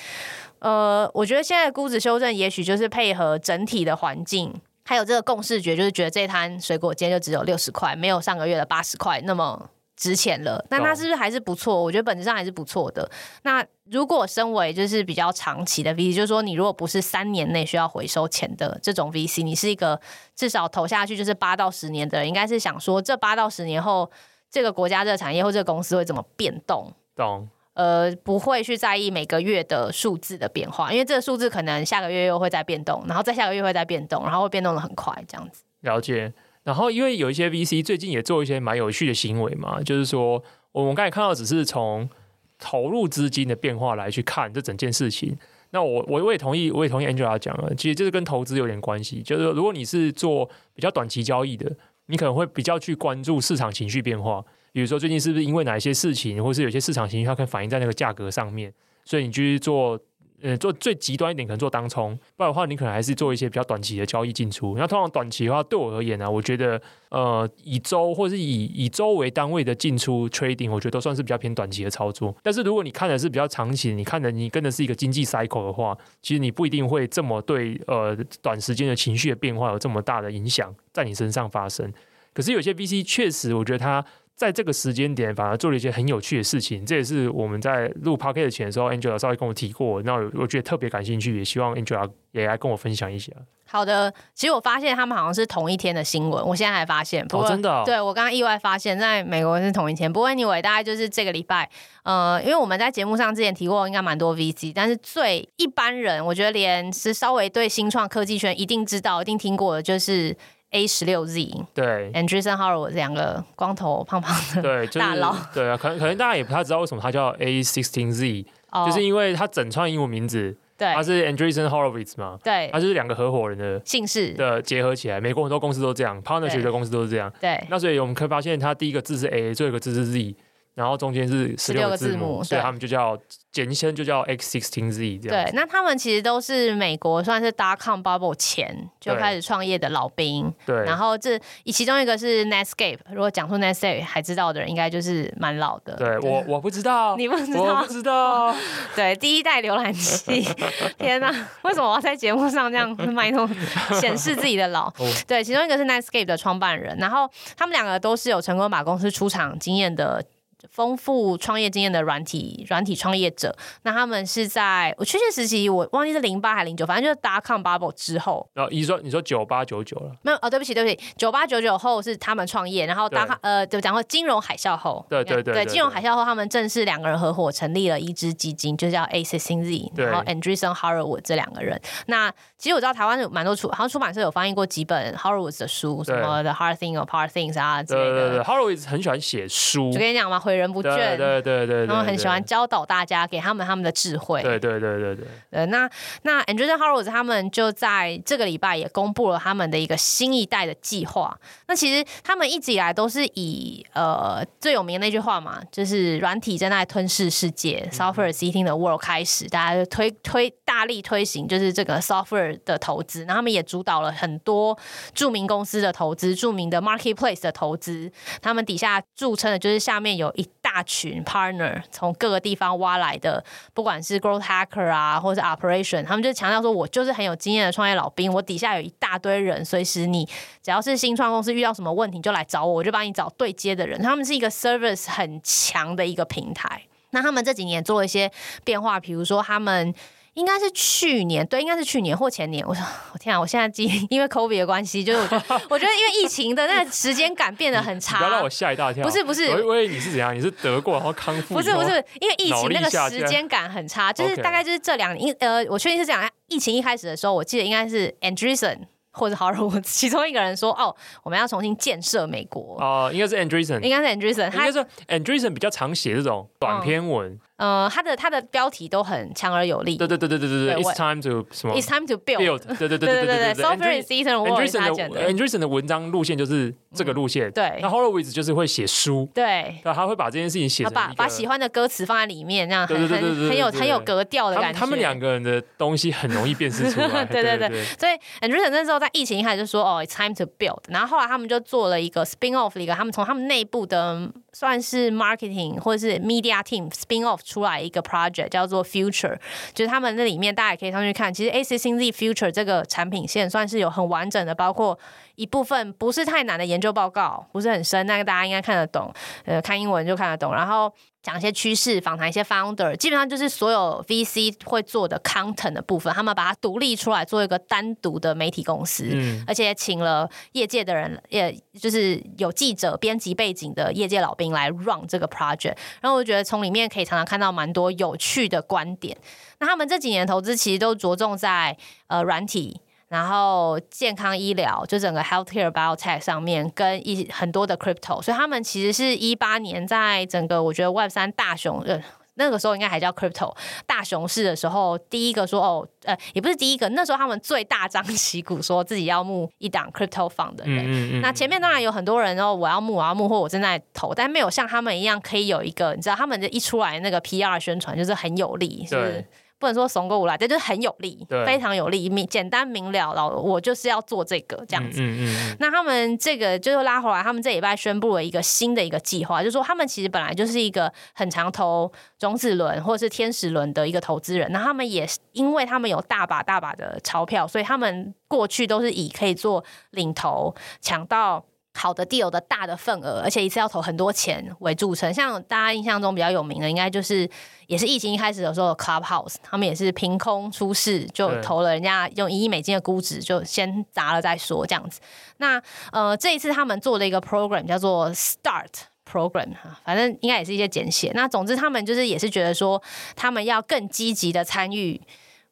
[0.59, 4.53] 呃，我觉得现在的估值修正也许就是配合整体的环境，
[4.83, 9.69] 还有这个共识觉，就是觉得这摊水果今天就只有六十块，没有上个月的八十块那么。
[9.95, 11.81] 值钱了，那它是不是还是不错？
[11.81, 13.09] 我觉得本质上还是不错的。
[13.43, 19.99] 那如果身为就是比较长期的 VC，就是说你如果不是三年内需要回收钱的这种 VC，你是一个
[20.35, 24.09] 至少投下去就是八到十年的人，应该是想说这八到十年后
[24.49, 26.91] 这个国家、这个产业或这个公司会怎么变动？
[27.15, 27.47] 懂？
[27.73, 35.63] 呃，不会去在意每个月的数字的变化，因为这个数字可能下个月又会再变动，然后再下个月会再变动，然后会变动的很快，这样子。
[35.81, 36.31] 了解。
[36.63, 42.09] 然后，因为有一些 VC 最近也做一些蛮有趣的行为嘛，就是说，我们刚才看到只是从
[42.57, 45.37] 投入资金的变化来去看这整件事情。
[45.71, 49.21] 那我我我也同意，我也同意 Angela 讲了，其实这是跟投资有点关系。
[49.21, 51.69] 就是如果你是做比较短期交易的，
[52.05, 58.73] 你可能会比较去关注市场情绪变化，比如说最近是不是因为哪一些事情，或是有些市场情绪它可以反映在那个价格上面，
[59.03, 59.99] 所以你去做。
[60.43, 64.75] 呃，做最极端一点，可能做当冲，不然的话，你可能还是做一些比较短期的交易进出。
[64.77, 72.35] 那通常短期的话，对我而言呢、我觉得，呃，以周或是以以周为单位的进出 trading，我觉得都算是比较偏短期的操作。
[72.43, 81.89] 但是如果你看的是比较长期，你看的你跟的是一个经济 cycle 的话，其实你不一定会这么对呃短时间的情绪的变化有这么大的影响在你身上发生。
[82.33, 84.03] 可是有些 VC 确实，我觉得它。
[84.35, 86.85] 在这个时间点，反而做了一些很有趣的事情。
[86.85, 90.01] 这也是我们在录 Podcast 前的时候，Angela 稍微跟我提过。
[90.03, 93.31] 那我觉得特别感兴趣，也希望 Angela 也来跟我分享一下。
[93.65, 100.11] 好的，其实我发现他们好像是同一天的新闻，我现在还发现，不过、哦、真的、哦，对我刚刚意外发现，在美国是同一天。
[100.11, 101.67] 不过 anyway，大概就是这个礼拜，
[102.03, 110.35] 呃，因为我们在节目上之前提过，应该蛮多 VC，但是最一般人，我觉得连是稍微对新创科技圈一定知道、一定听过的，就是。
[110.73, 124.33] A 十六 Z 对，Andreessen Horowitz 两个光头胖胖的对大佬，对啊，可能可能大家也不太知道为什么他叫 A sixteen Z，、oh, 就是因为他整串英文名字，对，他是 Andreessen Horowitz 嘛，对，他就是两个合伙人的姓氏。
[124.33, 130.35] 的结合起来，美国很多公司都这样，partnership 的公司都是这样，对，那所以我们可以发现，他第一个字是 A，最后一个字是 Z。
[130.75, 133.17] 然后中间是十六个字母，所以他们就叫
[133.51, 135.45] 简称就叫 X sixteen Z 这样。
[135.45, 140.51] 对，那他们其实都是美国算是 dot com bubble 前就开始创业的老兵。
[140.65, 140.75] 对。
[140.83, 145.93] 然后这以其中一个是 Netscape，如果讲出 Netscape 还知道的人，应该就是蛮老的。
[145.95, 148.55] 对，对我我不知道，你不知道，我不知道。
[148.95, 150.41] 对，第一代浏览器，
[150.97, 151.29] 天哪！
[151.61, 153.47] 为什么我要在节目上这样卖弄
[154.01, 154.91] 显示自己的老？
[155.27, 160.25] 对，其中一个是 Netscape 的创办人，然后他们两个都是有成功把公司出厂经验的。
[160.71, 168.47] 丰富创业经验的软体软体创业者，那他们是在我确切时期，我忘记是零八还是零九，反正就是 dot-com bubble 之后。
[168.53, 170.11] 然后你说你说九八九九了？
[170.21, 181.79] 没有哦，对不起对不起，九八九九后是他们创业，然后 dot 呃就讲过金融海啸后，对对对，金融海啸后他们正式两个人合伙成立了一支基金，就叫 A sixteen Z，然后 Andreessen Horowitz 这两个人。
[182.07, 188.11] 那其实我知道台湾有蛮多出，好像出版社有翻译过几本 Horowitz 的书，什么 The Hard Thing or Hard Things 啊之类的。
[188.11, 194.41] 对对对，Horowitz 很喜欢写书，就跟你讲嘛，诙人不倦，对对对对，然后很喜欢教导大家，给他们他们的智慧。
[194.41, 195.25] 对对对对对。
[195.49, 195.89] 呃，那
[196.21, 201.37] 那 Andreessen Horowitz 他们就在这个礼拜也公布了他们的一个新一代的计划。
[201.67, 213.21] 那其实他们一直以来都是以呃最有名的那句话嘛，就是软体正在吞噬世界，嗯，Software is eating the world 开始，大家就推推大力推行就是这个 software 的投资。
[213.21, 214.77] 然后他们也主导了很多
[215.13, 218.11] 著名公司的投资，著名的 marketplace 的投资。
[218.41, 230.25] 他们底下著称的就是下面有一大群 partner 从各个地方挖来的，不管是 growth hacker 啊，或是 operation，他们就强调说，我就是很有经验的创业老兵，我底下有一大堆人，随时你
[230.61, 234.01] 只要是新创公司遇到什么问题，就来找我，我就帮你找对接的人。
[234.01, 236.83] 他们是一个 service 很强的一个平台。
[237.11, 238.31] 那他们这几年做了一些
[238.63, 239.93] 变化，比如说他们
[240.33, 242.65] 应该是去年，对，应该是去年或前年。
[242.67, 248.17] 我说，我天啊，我现在记，因为 COVID 的关系，就是我觉得，我觉得因为疫情的那个时间感变得很差。
[248.17, 249.03] 不要让我吓一大跳。
[249.03, 250.35] 不是不是，我以为你是怎样？
[250.35, 251.53] 你是得过然后康复？
[251.53, 256.27] 不是不是，因为疫情那个时间感很差，就是大概就是这两年，呃，我确定是这样。
[256.47, 258.79] 疫情一开始的时候，我记得应该是 Andreessen
[259.11, 267.31] 或者 Horowitz 其中一个人说：“哦，我们要重新建设美国。”哦，应该是 Andreessen，应该是 Andreessen，应该是 Andreessen 比较常写这种短篇文。
[267.31, 269.95] 嗯呃，他的他的标题都很强而有力。
[269.95, 272.59] 对对对对对对对，It's time to 什么？It's time to build。
[272.77, 273.63] 对对对对对对对。
[273.63, 275.31] Software is eaten away。
[275.31, 277.51] Andreessen 的文章路线就是这个路线。
[277.51, 277.79] 对。
[277.81, 279.29] 那 Horowitz 就是会写书。
[279.33, 279.75] 对。
[279.83, 284.79] 那他会把这件事情写成把把喜欢的歌词放在里面，这样很很很有很有格调的感觉。
[284.79, 287.23] 他们两个人的东西很容易辨识出来。
[287.29, 287.83] 对对对。
[287.99, 288.13] 所以
[288.45, 290.79] Andreessen 那时候在疫情一开始就说哦，It's time to build。
[290.89, 298.49] 然后后来他们就做了一个 spin off 一个，他们从他们内部的算是 marketing 或者是 media team spin off 出来一个 project。
[298.53, 299.35] 叫做 Future，
[299.73, 301.33] 就是他们那里面大家也可以上去看。
[301.33, 304.97] 其实 ACCZ Future 这个产品线算是有很完整的，包括
[305.35, 309.13] 一部分不是太难的研究报告，不是很深，那个大家应该看得懂。
[309.45, 310.53] 呃，看英文就看得懂。
[310.53, 310.93] 然后。
[311.23, 325.77] 讲一些趋势，访谈一些 founder，基本上就是所有 VC 会做的 content 的部分，他们把它独立出来做一个单独的媒体公司，嗯，而且请了业界的人，也就是有记者、编辑背景的业界老兵来 run 这个 project。
[326.01, 329.17] 然后我觉得从里面可以常常看到蛮多有趣的观点。
[329.59, 332.81] 那他们这几年投资其实都着重在呃软体。
[333.13, 342.01] 然后健康医疗就整个 healthcare biotech 上面跟一很多的 crypto，所以他们其实是一八年在整个我觉得 Web 三大熊呃
[342.33, 350.83] 那个时候应该还叫 crypto 大熊市的时候，第一个说哦呃也不是第一个，那时候他们最大张旗鼓说自己要募一档 crypto fund 的人。
[350.83, 359.23] 嗯嗯嗯，那前面当然有很多人哦，我要募我要募或我正在投，但没有像他们一样可以有一个你知道他们的一出来那个 PR 宣传就是很有力，是
[359.63, 365.01] 不能说怂个五来，这就是很有力，非常有力，明简单明了，然后我就是要做这个这样子。
[365.01, 381.45] 嗯嗯嗯、那他们这个就是拉回来，他们这礼拜宣布了一个新的一个计划，就是说他们其实本来就是一个很常投种子轮或者是天使轮的一个投资人，那他们也是因为他们有大把大把的钞票，所以他们过去都是以可以做领投抢到。
[381.75, 385.13] 好的 deal 的大的份额，而且一次要投很多钱为著称。
[385.13, 387.29] 像大家印象中比较有名的，应该就是
[387.67, 395.01] 也是疫情一开始的时候，Clubhouse 他们也是凭空出世就投了人家用一亿美金的估值，就先砸了再说这样子。
[395.37, 398.69] 那呃这一次他们做了一个 program 叫做 Start
[399.11, 399.49] Program，
[399.83, 401.11] 反正应该也是一些简写。
[401.15, 402.81] 那总之他们就是也是觉得说，
[403.15, 405.01] 他们要更积极的参与。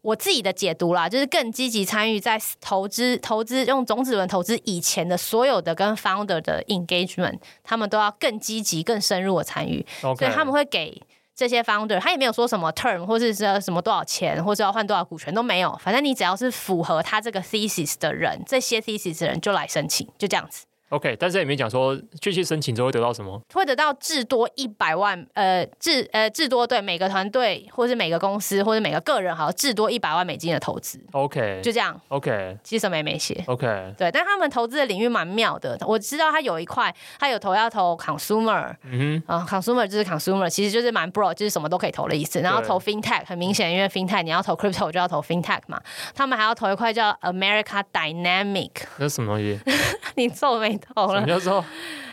[0.02, 9.86] 我自己的解读啦，就是更积极参与在投资、投资用种子轮投资以前的所有的跟 founder 的 engagement，他们都要更积极、更深入的参与。
[10.00, 11.00] 所以他们会给
[11.36, 15.80] 这些 founder，他也没有说什么 term 或是说什么多少钱，或者要换多少股权都没有。
[15.80, 20.66] 反正你只要是符合他这个 thesis 的人，这些 thesis 的人就来申请，就这样子。
[20.92, 31.00] OK，但是也没讲说确切申请之后会得到什么，会得到至多一百万，呃，至呃至多对每个团队或是每个公司或者每个个人，好像至多一百万美金的投资。
[31.14, 32.00] OK，就这样。
[32.10, 33.42] OK，其实什么也没写。
[33.48, 35.78] OK，对，但他们投资的领域蛮妙的。
[35.88, 42.42] 我知道他有一块，他有投要投 consumer，嗯哼，啊、uh,，consumer 就是 consumer，其实就是蛮 broad，就是什么都可以投的意思。
[42.42, 45.82] 然后投 fintech，很明显，因为 fintech 你要投 crypto 就要投 fintech 嘛。
[46.14, 49.58] 他们还要投一块叫 America Dynamic，那什么东西？
[50.16, 51.26] 你皱眉头了。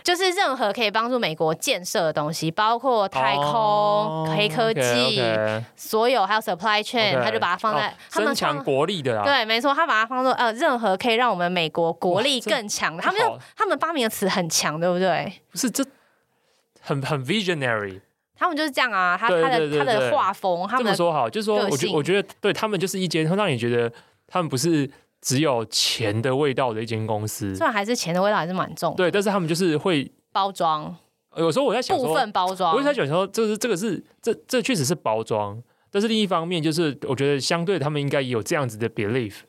[0.04, 5.20] 就是任何可以帮助美国建设的东西，包括太空、oh, 黑科技.
[5.76, 7.22] 所有还有 supply chain.
[7.22, 9.22] 他就把它放在他们增强国力的啦。
[9.22, 13.02] 对，没错，他把它放作呃，任何可以让我们美国国力更强的。
[13.02, 15.30] 他们就他们发明的词很强，对不对？
[15.50, 15.84] 不是，这
[16.80, 18.00] 很很 visionary。
[18.34, 23.92] 他们就是这样啊，他他的他的画风，他们这么说好，就是说，我觉得我觉得对他们就是一间会让你觉得
[24.26, 24.90] 他们不是。
[25.20, 30.96] 只有钱的味道的一间公司，虽然还是钱的味道还是蛮重，对，但是他们就是会包装。
[31.36, 39.40] 有时候我在想说，部分包装，我在想说，这是这个是这这确实是包装，但是另一方面就是我觉得相对他们应该也有这样子的 belief，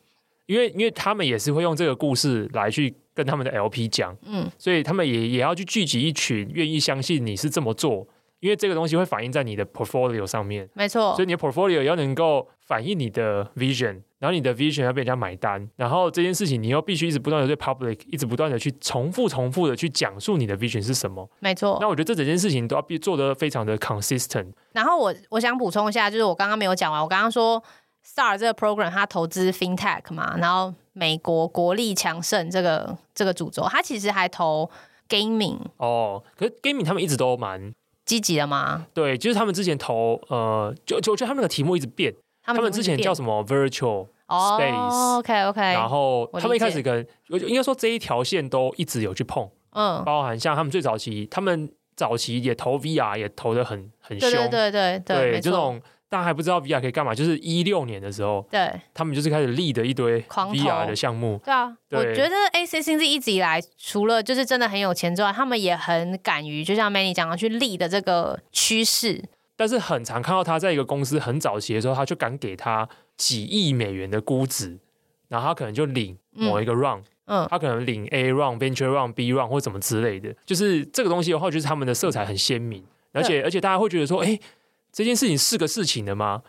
[0.46, 8.08] 因为因为他们也是会用这个故事来去跟他们的 LP 讲，嗯，所以他们也也要去聚集一群愿意相信你是这么做。
[8.42, 11.14] 因为这个东西会反映在你的 portfolio 上面，没错。
[11.14, 21.28] 所以你的 portfolio 要能够反映你的 vision，然后你的 vision 要被人家买单，然后这件事情你又必须一直不断的对 public，一直不断的去重复、重复的去讲述你的 vision 是什么。
[21.40, 21.78] 没错。
[21.80, 24.52] 那我觉得这整件事情都要做得非常的 consistent。
[24.74, 27.64] 然后我我想补充一下，就是我刚刚没有讲完，我刚刚说
[28.06, 34.70] Star 这个 program 它投资 FinTech 嘛，然后美国国力强盛这个这个主轴，它其实还投
[35.08, 35.60] gaming。
[35.78, 37.74] 哦，可是 gaming 他们一直都蛮。
[38.06, 38.88] 积极的吗？
[38.92, 42.12] 对，就是他们之前投，呃，就就我觉得他们的题目一直变，
[42.54, 55.82] 他们之前叫什么 Virtual Space？OK OK，, 然后他们一开始跟应该说这一条线都一直有去碰，嗯，包含像他们最早期，他们早期也投 VR 也投的很很凶，对对对对对，对这种。
[56.12, 61.40] 大家还不知道 VR 可以干嘛，就是一六年的时候，对，他们就是开始立的一堆 VR 的项目。
[61.46, 69.24] 对啊，对我觉得 AC 星际一直以来，除了就是真的很有钱之外，他们也很敢于，就像 Manny 讲的，去立的这个趋势。
[69.60, 72.88] 但是很常看到他在一个公司很早期的时候，他就敢给他
[73.18, 74.80] 几亿美元的估值，
[75.28, 80.34] 然后他可能就领某一个 round，嗯，他可能领 A round、Venture round、B round 或什么之类的。
[80.46, 82.82] 就是这个东西的话，就是他们的色彩很鲜明，
[83.12, 84.40] 而且而且大家会觉得说，哎。
[84.92, 86.42] 这件事情是个事情的吗？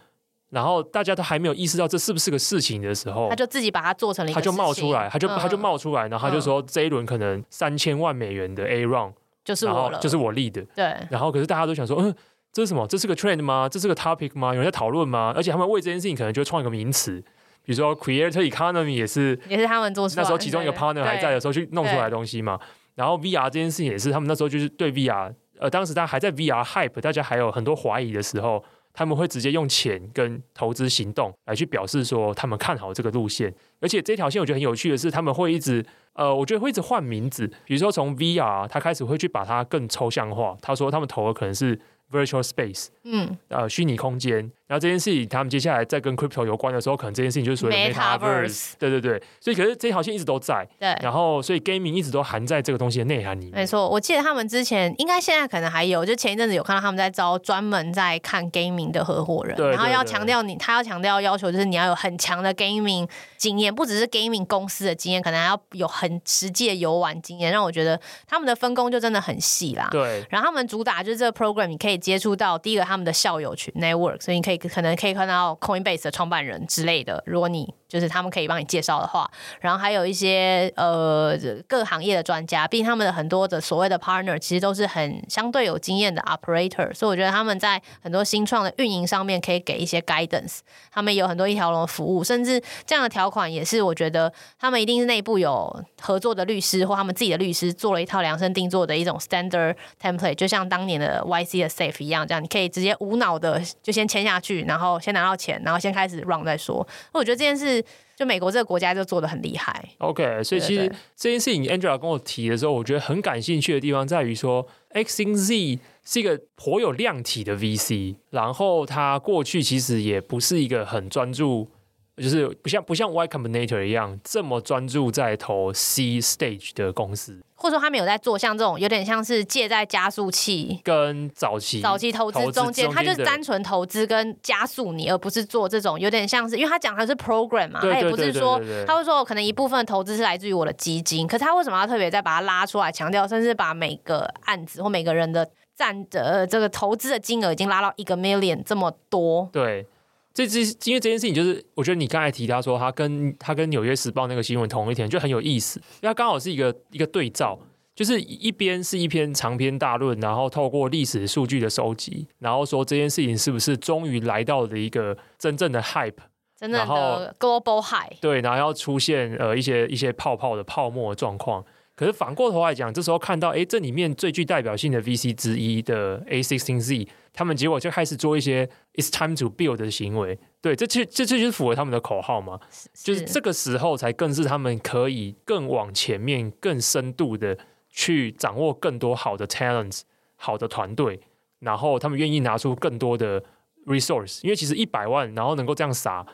[0.49, 9.13] 然后大家都还没有意识到这是不是个事情的时候，他就自己把它做成了一个，他就冒出来，他就、嗯、他就冒出来，然后他就说这一轮可能三千万美元的 A round
[9.45, 10.63] 就是我了，就是我立的。
[10.75, 12.15] 对，然后可是大家都想说，嗯，
[12.53, 12.87] 这是什么？
[12.87, 13.69] 这是个 trend 吗？
[13.69, 14.49] 这是个 topic 吗？
[14.49, 15.33] 有人在讨论吗？
[15.37, 17.21] 而且他们为这件事情可能就创一个名词，
[17.63, 22.59] 比如说 creator economy 也是也是他们做出来，那时候其中一个 partner 还在的时候去弄出来的东西嘛。
[22.97, 25.33] 然后 VR 这件事情也是他们那时候就是对 VR。
[25.59, 33.55] 呃，当时大家还在 VR hype，大家还有很多怀疑的时候，他们会直接用钱跟投资行动来去表示说他们看好这个路线。
[33.79, 35.85] 而且这条线我觉得很有趣的是，他们会一直
[36.15, 40.57] 呃，我觉得会一直换名字，比如说从 VR，他开始会去把它更抽象化。
[40.63, 41.79] 他说他们投的可能是
[42.11, 44.51] Virtual Space，嗯，呃，虚拟空间。
[44.71, 49.21] 然后这件事情，他们接下来在跟 crypto 有关的时候，可能这件事情就是属于 metaverse，对对对。
[49.41, 50.65] 所以，可是这条线一直都在。
[50.79, 50.97] 对。
[51.03, 53.55] 然后，所以 gaming 一直都含在这个东西的内涵里面。
[53.57, 67.51] 没错，我记得他们之前应该现在可能还有，就前一阵子有看到他们在招专门在看 gaming 的合伙人，对对对，然后要强调你，他要强调要求就是你要有很强的 gaming 经验，不只是 gaming 公司的经验，可能还要有很实际的游玩经验。
[67.51, 69.89] 让我觉得他们的分工就真的很细啦。
[69.91, 70.25] 对。
[70.31, 75.57] 然后他们主打就是这个 program，你可以接触到第一个他们的校友群 network，所以你可以可能可以看到。
[75.61, 79.29] Coinbase 的创办人之类的，如果你就是他们可以帮你介绍的话，
[79.61, 81.37] 然后还有一些呃
[81.67, 90.61] 各行业的专家，毕竟他们的很多的所谓的 partner 其实都是很相对有经验的 operator，所以我觉得他们在很多新创的运营上面可以给一些 guidance。
[90.93, 105.37] 他们有很多一条龙服务，甚至这样的条款也是我觉得他们一定是内部有合作的律师或他们自己的律师做了一套量身定做的一种 standard template，就像当年的 YC 的 Safe 一样，这样你可以直接无脑的就先签下去，然后先拿到。
[105.41, 106.87] 钱，然后先开始 run 再说。
[107.13, 107.80] 我觉得这件事，
[108.17, 109.89] 就美国这个国家就做的很厉害。
[109.99, 121.71] OK，所以其实这件事情，Angela 跟我提的时候，我觉得很感兴趣的地方在于说，X in Z 是一个颇有量体的 VC，然后它过去其实也不是一个很专注。
[122.17, 149.87] 就是不像不像 Y Combinator 一样这么专注在投 C stage 的公司，或者说他们有在做像这种有点像是借在加速器跟早期早期投资中间，他就是单纯投资跟加速你，而不是做这种有点像是，因为他讲的是 program 嘛，他也不是说他会说可能一部分投资是来自于我的基金，可是他为什么要特别再把它拉出来强调，甚至把每个案子或每个人的占的这个投资的金额已经拉到一个 million 这么多，对。
[150.33, 157.59] 这这因为这件事情，就是我觉得你刚才提到说他跟他跟纽约时报那个新闻同一天，就很有意思，因为他刚好是一个一个对照，
[157.95, 166.15] 就是一边是一篇长篇大论，然后透过历史数据的收集，然后说这件事情是不是终于来到了一个真正的 hype，
[166.57, 171.65] 真正的 global high，对，然后要出现呃一些一些泡泡的泡沫的状况。
[172.01, 180.39] 可是反过头来讲，这时候看到，哎，这里面最具代表性的 VC 之一的 A16Z，他们结果就开始做一些 It's time to build 的行为。
[180.63, 182.59] 对，这其这这就是符合他们的口号嘛？
[182.71, 187.59] 是就是这个时候才更是他们可以更往前面、更深度的
[187.91, 190.01] 去掌握更多好的 talents、
[190.37, 191.21] 好的团队，
[191.59, 193.45] 然后他们愿意拿出更多的
[193.85, 196.27] resource，因为其实一百万，然后能够这样撒。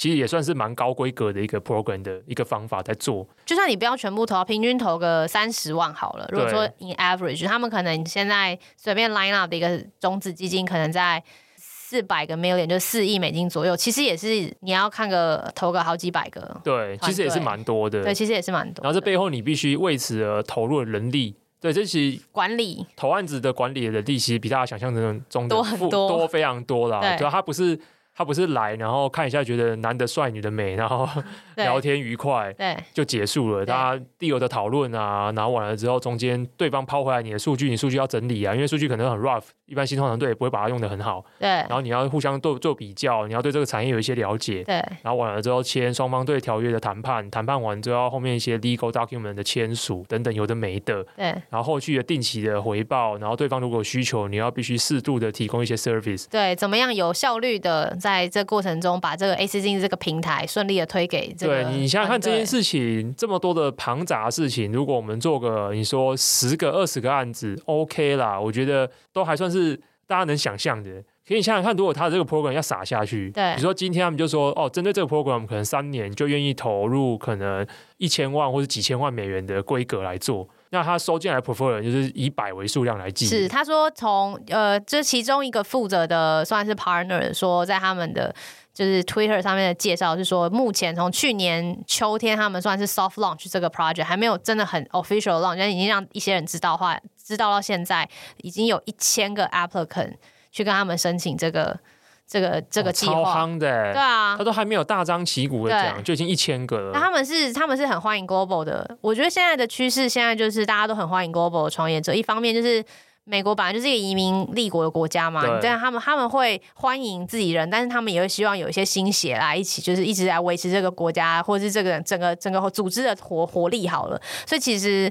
[0.00, 3.28] 其实也算是蛮高规格的一个 program 的一个方法在做。
[3.44, 6.26] 就算你不要全部投，平均投个三十万好了。
[6.30, 11.22] 如果说 in average，他们可能现在随便 line up 的一个种子基金，可能在
[11.58, 13.76] 四百个 million，就四亿美金左右。
[13.76, 16.58] 其实也是你要看个投个好几百个。
[16.64, 18.02] 对，其实也是蛮多的。
[18.02, 18.82] 对，其实也是蛮多。
[18.82, 21.36] 然后这背后你必须为此而投入的人力。
[21.60, 27.00] 对，这其实管理投案子的管理的人力，其实比大家想象中中的多很多，多非常多啦。
[27.18, 27.78] 对，它不是。
[28.20, 31.08] 他不是来，然后看一下，觉得男的帅，女的美，然后
[31.56, 33.64] 聊天愉快，对，就结束了。
[33.64, 41.24] 大家 deal 的讨论啊，然后完了之后，中间对方抛回来你的数据，你数据要整理啊，因为数据可能很 rough，一般新创团队也不会把它用的很好。
[41.38, 44.64] 对，然后你要互相做做比较，你要对这个产业有一些了解。
[44.64, 51.04] 对，然后完了之后签双方对条约的谈判，谈判完之后后面一些 legal document 的签署等等有的没的。
[51.16, 56.26] 对，然后后续的定期的回报，然后对方如果有需求，你要必须适度的提供一些 service。
[56.28, 61.62] 对，怎么样有效率的在这过程中把这个 ACG 这个平台顺利的推给这个。
[61.62, 69.59] 对，你想想看这件事情这么多的庞杂的事情，如果我们做个你说十个二十个案子，OK 啦，我觉得都还算是。
[70.06, 70.90] 大家能想象的，
[71.26, 77.64] 可以你想想看，如果他的这个 program 要撒下去，对，比如说今天他们就说，哦，针对这个 program，可能三年就愿意投入可能
[77.98, 83.26] 一千万或者几千万美元的规格来做，那他收进来的 portfolio 就是以百为数量来计。
[83.26, 88.34] 是，他说从呃，这其中一个负责的算是 partner 说，在他们的
[88.72, 96.98] 就是 Twitter 上面的介绍是说，目前从去年秋天他们算是 soft launch 这个 project，还没有真的很 official launch，但已经让一些人知道的话。
[97.22, 98.08] 知道到现在
[98.38, 100.14] 已经有一千个 applicant
[100.50, 101.78] 去跟他们申请这个
[102.26, 106.90] 这个这个计划，超夯的，对啊，他都还没有大张旗鼓的讲，就已经一千个了。
[106.92, 112.12] 那他们是他们是很欢迎 global 的，我觉得现在的趋势现在就是大家都很欢迎 global 的创业者。
[112.12, 112.84] 一方面就是
[113.30, 124.20] 美国本来就是一个移民立国的国家嘛，对，他们他们会欢迎自己人，但是他们也会希望有一些新血来一起，就是一直来维持这个国家或者是这个整个整个组织的活活力好了。
[124.46, 125.10] 所以其实。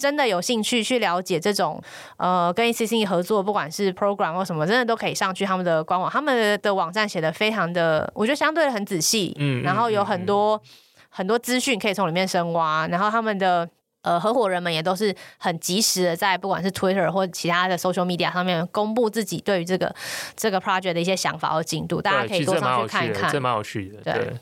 [0.00, 1.78] 真的有兴趣去了解这种
[2.16, 10.60] 呃跟 ACC 合作，不管是 program 或什么，真的都可以上去他们的官网，他们的网站写的非常的，我觉得相对的很仔细，嗯，然后有很多、嗯、
[11.10, 13.68] 很多资讯可以从里面深挖，然后他们的
[14.02, 19.94] 呃合伙人们也都是很及时的在不管是 Twitter 或其他的 social media 上面公布自己对于这个
[20.36, 24.24] 这个 project 的一些想法和进度，大家可以多上去看一看，这蛮有趣的，对。
[24.24, 24.32] 对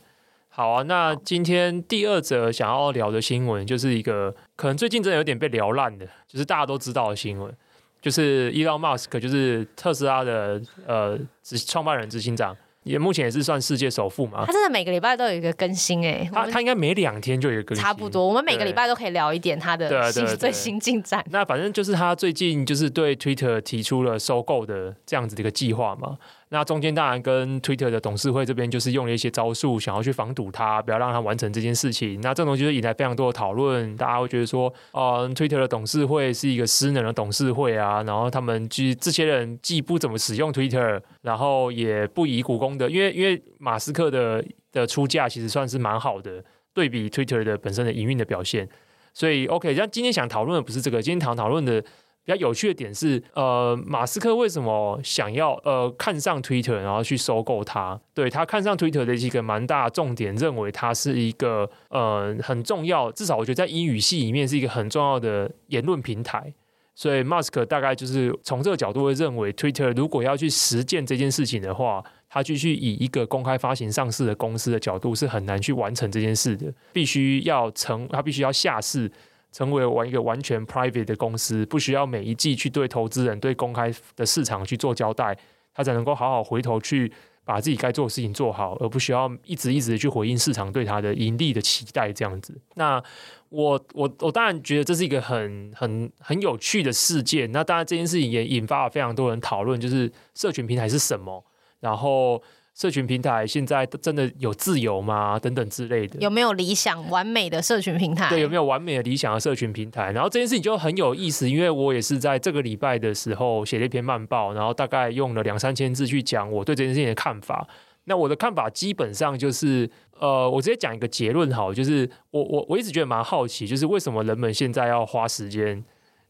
[0.51, 7.55] 好啊，那今天第二则想要聊的新闻，就是一个可能最近真的有点被聊烂的，就是大家都知道的新闻，
[8.03, 12.57] 就是 Elon Musk，就是特斯拉的呃执创办人、执行长。
[12.89, 14.45] 也目前也是算世界首富嘛？
[14.47, 18.27] 他真的每个礼拜都有一个更新哎、欸，他他应该每两天就有一个更新，差不多。
[18.27, 21.25] 我们每个礼拜都可以聊一点他的新最新进展。
[21.31, 26.17] 那反正就是他最近就是对 Twitter 提出了收购的这样子的一个计划嘛。
[26.51, 32.21] 那中间当然跟 Twitter 的董事会这边就是用了一些招数，想要去防堵他，不要让他完成这件事情。
[32.23, 44.43] 那这种东西就引来非常多的讨论，大家会觉得说，嗯，Twitter 的董事会是一个失能的董事会啊，然后他们就这些人既不怎么使用 Twitter，然后也不以股东的，因为因为马斯克的
[44.73, 46.43] 的出价其实算是蛮好的，
[46.73, 48.67] 对比 Twitter 的本身的营运的表现，
[49.13, 51.85] 所以 OK，像今天想讨论的不是这个，今天想讨论的。
[52.29, 57.99] 比较有趣的点是，呃，马斯克为什么想要呃看上 Twitter，然后去收购它？
[58.13, 66.53] 对，他看上 Twitter 的一个蛮大重点，认为它是一个呃很重要，至少我觉得在英语系里面是一个很重要的言论平台。
[66.95, 79.11] 所以马斯克大概就是从这个角度会认为，Twitter 如果要去实践这件事情的话，他继续以一个公开发行上市的公司的角度是很难去完成这件事的，必须要成，他必须要下市。
[79.51, 85.37] 成为完一个完全 private 的公司，不需要每一季去对投资人、对公开的市场去做交代，
[85.75, 87.11] 他才能够好好回头去
[87.45, 92.13] 把自己该做的事情做好，而不需要一直一直去回应市场对他的盈利的期待。
[92.13, 93.03] 这样子，那
[93.49, 97.51] 我我我当然觉得这是一个很很很有趣的事件。
[97.53, 101.45] 那当然这件事情也引发了非常多人讨论，就是社群平台是什么，
[101.81, 102.43] 然后。
[102.79, 105.37] 社群平台现在真的有自由吗？
[105.37, 108.29] 等等之类的，有没有理想完美的社群平台？
[108.29, 110.13] 对，有没有完美的理想的社群平台？
[110.13, 117.67] 然后这件事情就很有意思，因为我也是在这个礼拜的时候写了一篇慢报，然后大概用了两三千字去讲我对这件事情的看法。
[118.05, 125.85] 那我的看法基本上就是，呃，我直接讲一个结论好，就是我我我一直觉得蛮好奇，就是为什么人们现在要花时间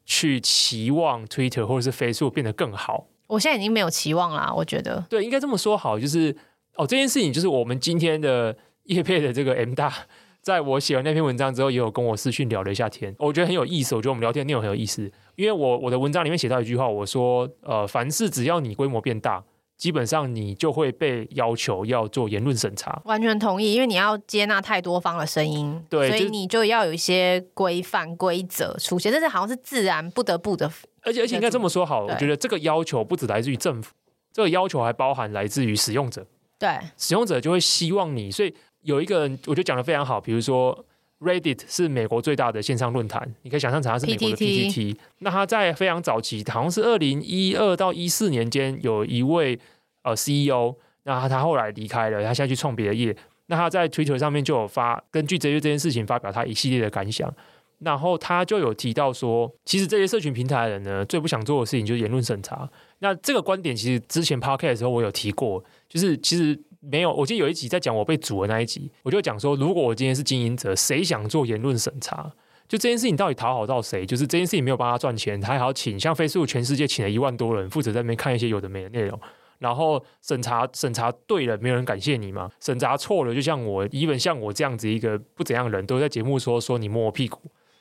[0.06, 3.06] 去期望 Twitter 或者是 Facebook 变得更好？
[3.28, 5.04] 我现在已经没有期望啦，我觉得。
[5.08, 6.34] 对，应该这么说好，就是
[6.74, 9.92] 哦，这件事情就是我们今天的叶佩的这个 M 大，
[10.42, 19.44] 在我写完那篇文章之后，也有跟我私讯聊了一下天，我觉得很有意思，我觉得我们聊天内容很有意思，因为我我的文章里面写到一句话，我说呃，凡事只要你规模变大，
[19.78, 23.00] 基本上你就会被要求要做言论审查。
[23.04, 30.70] 完全同意，因为你要接纳太多方的声音，对，所以你就要有一些规范规则出现，这是好像是自然不得不的。
[31.02, 33.94] 而且而且应该这么说好，我觉得这个要求不只来自于政府，
[34.32, 36.26] 这个要求还包含来自于使用者。
[36.58, 38.52] 对，使用者就会希望你，所以
[38.82, 40.84] 有一个人我觉得讲的非常好，比如说
[41.20, 44.96] Reddit 是美国最大的线上论坛，你可以想象成它是美国的 PTT。
[45.18, 49.58] 那它在非常早期，好像是二零一二到一四年间，有一位
[50.02, 53.16] 呃 CEO，那他后来离开了，他现在去创别的业。
[53.46, 57.32] 那他在 Twitter 上面就有发，根据这些这件事情发表他一系列的感想。
[57.80, 62.68] 然后他就有提到说，其实这些社群平台的人呢，最不想做的事情就是言论审查。
[62.98, 72.32] 那这个观点其实之前 podcast 的时候我有提过，就是其实没有，我记得有一集在讲我被煮的那一集，我就讲说，如果我今天是经营者，谁想做言论审查？
[72.68, 74.04] 就这件事情到底讨好到谁？
[74.04, 79.18] 就是这件事情没有帮他赚钱，他还要请像 Facebook 全世界请了一万多人负责在那边看一些有的没的内容，
[79.58, 82.50] 然后审查审查对了，没有人感谢你吗？
[82.60, 87.40] 审查错了，就像我，even 像我这样子一个不怎样的人都在节目说说你摸我屁股，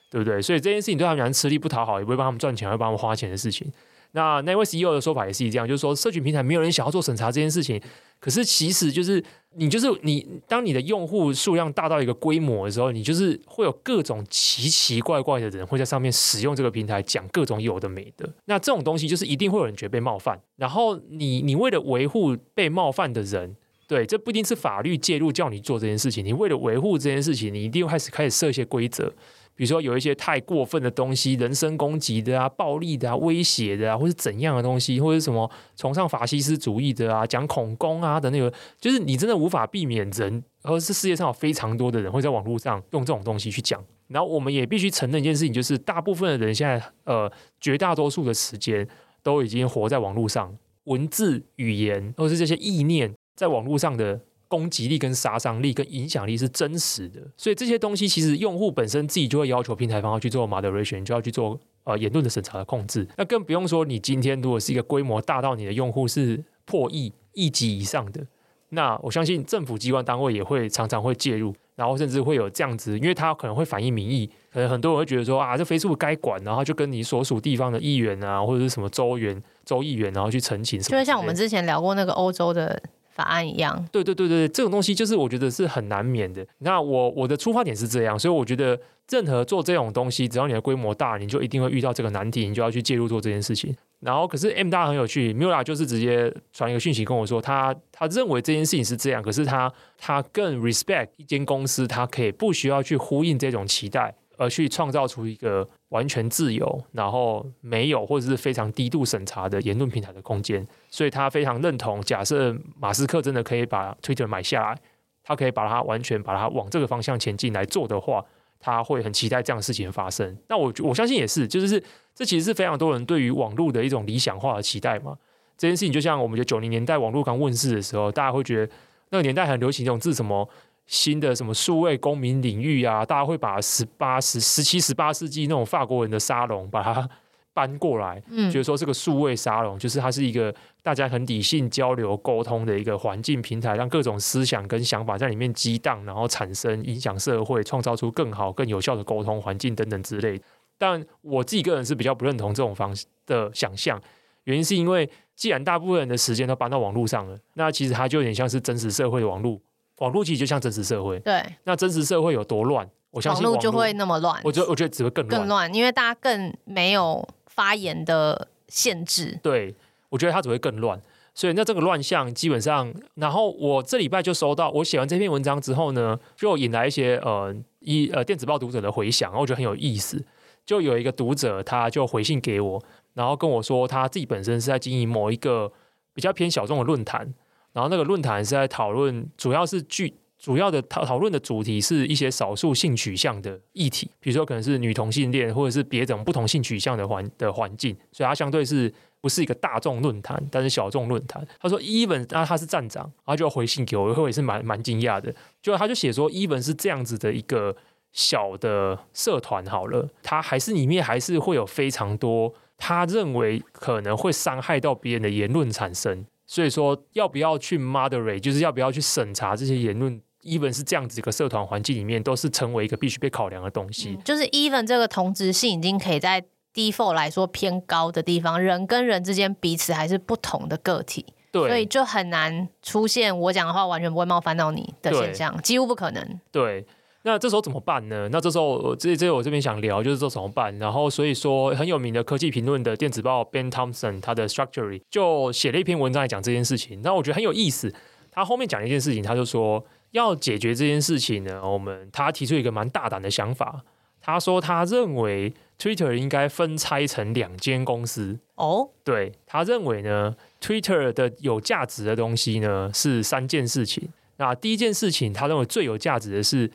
[0.10, 0.42] 对不对？
[0.42, 3.70] 所以这件事情对他们来讲吃力不讨好，也不会帮他们赚钱，会帮他们花钱的事情。
[4.18, 7.80] 那那位 CEO 的说法也是一样，就是说社群平台没有人想要做审查这件事情。
[8.20, 9.24] 可是其实就是
[9.58, 18.28] 你就是你，当你的用户数量大到一个规模的时候，你就是会有各种奇奇怪怪的人会在上面使用这个平台讲各种有的没的。
[18.46, 20.42] 那这种东西就是一定会有人觉得被冒犯。
[20.56, 23.56] 然后你你为了维护被冒犯的人，
[23.88, 26.26] 对，这不一定是法律介入叫你做这件事情。
[26.26, 29.14] 你为了维护这件事情，你一定开始开始设一些规则。
[29.58, 43.84] 比如说有一些太过分的东西，人身攻击的啊、暴力的啊、威胁的啊，或是怎样的东西，或者什么崇尚法西斯主义的啊、讲恐攻啊的那个，就是你真的无法避免人，而是世界上有非常多的人会在网络上用这种东西去讲。
[44.10, 47.30] 然后我们也必须承认一件事情，就是大部分的人现在，呃，
[47.60, 48.88] 绝大多数的时间
[49.24, 54.22] 都已经活在网络上，文字、语言或是这些意念在网络上的。
[54.48, 63.06] 攻击力跟杀伤力跟影响力是真实的，所以这些东西其实用户本身自己就会要求平台方要去做 moderation，就要去做呃言论的审查的控制。
[63.18, 68.26] 那更不用说你今天如果是一个规模大到你的用户是破亿亿级以上的，
[68.70, 82.82] 那我相信政府机关单位也会常常会介入，然后甚至会有这样子，因为他可能会反映民意，可能很多人会觉得说啊，这 Facebook 该管，然后就跟你所属地方的议员啊，或者是什么州员、州议员，然后去澄清什么，就会像我们之前聊过那个欧洲的。
[83.18, 86.46] 法案一样，对对对对，这种东西就是我觉得是很难免的。
[86.60, 93.76] 那我我的出发点是这样，所以我觉得任何做这种东西，只要你的规模大，你就一定会遇到这个难题，你就要去介入做这件事情。
[94.02, 104.14] 然后，可是 M 大很有趣，Mula 就是直接传一个讯息跟我说，他他认为这件事情是这样，可是他他更 respect 一间公司，他可以不需要去呼应这种期待。
[104.38, 112.02] 而去创造出一个完全自由，然后没有或者是非常低度审查的言论平台的空间，所以他非常认同。
[112.02, 114.80] 假设马斯克真的可以把 Twitter 买下来，
[115.24, 118.24] 他可以把它完全把它往这个方向前进来做的话，
[118.60, 120.38] 他会很期待这样的事情发生。
[120.48, 121.84] 那我我相信也是，就是
[122.14, 125.18] 这其实是非常多人对于网络的一种理想化的期待嘛。
[125.58, 128.72] 这件事情就像我们觉得九零年代网络刚问世的时候，大家会觉得
[129.10, 130.48] 那个年代很流行这种字什么。
[130.88, 137.08] 新的什么数位公民领域啊，大家会把十八、十十七、十八世纪那种法国人的沙龙把它
[137.54, 150.40] 搬过来，嗯，就是说这个数位沙龙，就是它是一个大家很理性交流沟通的一个环境平台，让各种思想跟想法在里面激荡，然后产生影响社会，创造出更好、更有效的沟通环境等等之类。
[150.78, 154.00] 但我自己个人是比较不认同这种方式的想象，
[154.44, 159.60] 原因是因为既然大部分人的时间都搬到网络上了，那其实它就有点像是真实社会的网络。
[159.98, 161.44] 网络其实就像真实社会，对。
[161.64, 162.88] 那真实社会有多乱？
[163.12, 164.40] 我相信网络就会那么乱。
[164.44, 169.40] 我觉得，我觉得只会更乱，更乱，因为大家更没有发言的限制。
[169.42, 169.74] 对，
[170.10, 171.02] 我觉得它只会更乱。
[171.34, 180.24] 所以，那这个乱象基本上，然后我这礼拜就收到，我写完这篇文章之后呢，就引来一些呃一呃电子报读者的回响，我觉得很有意思。
[180.66, 182.84] 就有一个读者，他就回信给我，
[183.14, 185.72] 然后跟我说，他自己本身是在经营某一个
[186.14, 187.34] 比较偏小众的论坛。
[187.74, 201.46] 然后那个论坛是在讨论，主要是具主要的讨讨论的主题是一些少数性取向的议题，比如说可能是女同性恋，或者是别种不同性取向的环的环境，所以它相对是不是一个大众论坛，但是小众论坛。
[201.60, 205.34] 他说，Even 啊，他是站长，然后就回信给我，我也是蛮蛮惊讶的。
[205.62, 207.76] 就他就写说，Even 是这样子的一个
[208.12, 216.26] 小的社团，好了，他还是里面还是会有非常多他认为可能会伤害到别人的言论产生。
[216.48, 224.12] 所以说，要不要去 moderate，就是要不要去审查这些言论，even 是这样子一个社团环境里面，都是成为一个必须被考量的东西。
[224.18, 226.42] 嗯、就是 even 这个同质性已经可以在
[226.74, 236.40] default 来说偏高的地方，人跟人之间彼此还是不同的个体，对，所以就很难出现我讲的话完全不会冒犯到你的现象，几乎不可能。
[236.52, 236.86] 对。
[237.24, 238.30] 那这时候怎么办呢？
[238.32, 240.78] 那这时候，这这我这边想聊就是这怎么办。
[240.80, 247.02] 然后所以说，很有名的科技评论的电子报 Ben Thompson，他的 Structure 就写了一篇文章来讲这件事情。
[247.02, 247.94] 那我觉得很有意思。
[248.32, 253.84] 他后面讲一件事情，他就说要解决这件事情呢，我们他提出一个蛮大胆的想法。
[254.22, 258.40] 他说他认为 Twitter 应该分拆成两间公司。
[258.56, 264.08] 哦，对，他认为呢，Twitter 的有价值的东西呢是三件事情。
[264.38, 266.72] 那第一件事情，他认为最有价值的是。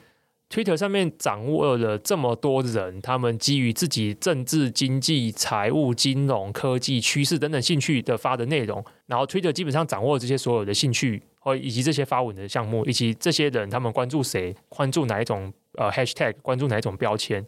[0.53, 17.47] Twitter 上面掌握了这么多人，他们基于自己政治、经济、财务、金融、科技、趋势等等兴趣的发的内容，然后 Twitter 基本上掌握这些所有的兴趣，或以及这些发文的项目，以及这些人他们关注谁，关注哪一种呃 Hashtag，关注哪一种标签，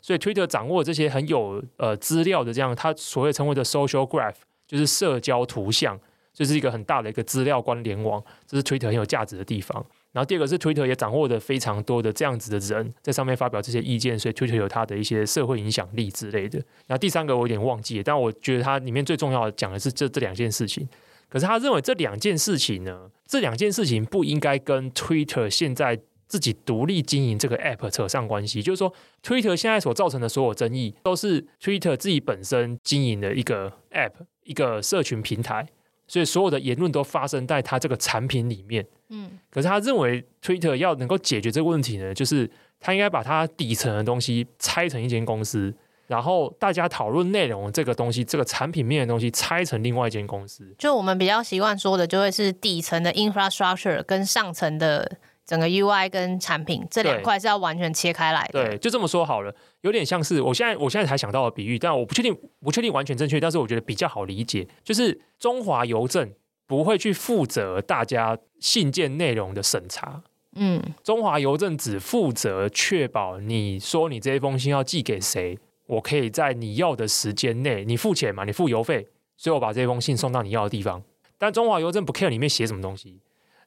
[0.00, 4.36] 所以 Twitter 掌握这些很有呃资料的这样，他所谓称为的 Social Graph，
[4.68, 5.98] 就是社交图像，
[6.32, 9.84] 就是一个很大的一个资料关联网，这是 Twitter 很有价值的地方。
[10.14, 16.58] 然后第二个是 Twitter 也掌握的非常多的这样子的人在上面发表这些意见，所以 Twitter 有它的一些社会影响力之类的。
[16.86, 20.88] 然后第三个我有点忘记了，但我觉得它里面最重要的讲的是这这两件事情。
[21.28, 25.98] 可是他认为这两件事情呢，这两件事情不应该跟 Twitter 现在
[26.28, 28.62] 自己独立经营这个 App 扯上关系。
[28.62, 34.12] 就是说，Twitter 现在所造成的所有争议，都是 Twitter 自己本身经营的一个 App，
[34.44, 35.66] 一个社群平台。
[36.06, 42.50] 所以所有的言论都发生在他这个产品里面，嗯，可是他认为 Twitter 要能够解决这个问题呢，就是
[42.80, 45.74] 他应该把它底层的东西拆成一间公司，
[46.06, 50.74] 然后大家讨论内容这个东西，这个产品面的东西拆成另外一间公司。
[50.78, 55.18] 就我们比较习惯说的，就会是底层的 infrastructure 跟上层的。
[55.46, 58.64] 整个 UI 跟产品这两块是要完全切开来的。
[58.64, 66.32] 对，对，就这么说好了，有点像是我现在我现在才想到的比喻，但我不确定不确定完全正确，但是我觉得比较好理解，就是中华邮政
[66.66, 70.22] 不会去负责大家信件内容的审查，
[70.56, 79.06] 嗯，中华邮政只负责确保你说你这一封信要寄给谁，我可以在你要的时间内，你付钱嘛，你付邮费，
[79.36, 81.02] 所以我把这封信送到你要的地方，
[81.36, 83.18] 但中华邮政不 care 里面写什么东西。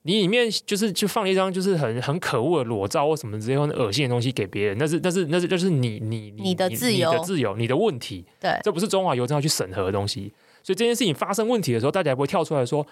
[0.04, 7.12] 你里面就是就放了一张就是很很可恶的裸照或什么之类很恶心的东西给别人，那是那是那是就是你你你的自由。
[7.12, 10.32] 你的自由你的问题，对，这不是中华邮政要去审核的东西，
[10.64, 12.86] 所以这件事情发生问题的时候，大家也不会跳出来说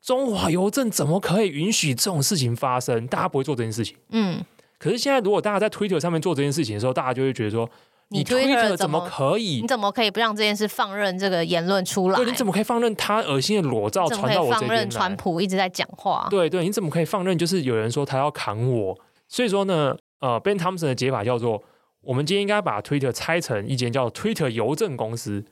[0.00, 3.96] 中华邮政怎么可以允许这种事情发生，大家不会做这件事情。
[4.10, 4.42] 嗯，
[4.78, 7.68] 可是现在如果大家在 Twitter 上面做这件事情的时候，大家就会觉得说。
[8.12, 9.60] 你 Twitter 怎么可以？
[9.60, 12.16] 你怎么可以不让这件事放任这个言论出来？
[12.16, 14.66] 对，你怎么可以放任他恶心的裸照传到我这边来？
[14.68, 16.26] 放任川普一直在讲话。
[16.30, 17.36] 对对，你怎么可以放任？
[17.36, 21.62] 就是有人说他要砍我，所以说呢，呃，Ben Thompson 的解法叫做：
[22.02, 25.44] 我们今天应该把 Twitter 拆成一间叫 Twitter 邮政公司。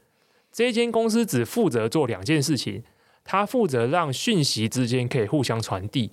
[0.53, 2.83] 这一间公司只负责做两件事情，
[3.25, 6.11] 它负责让讯息之间可以互相传递，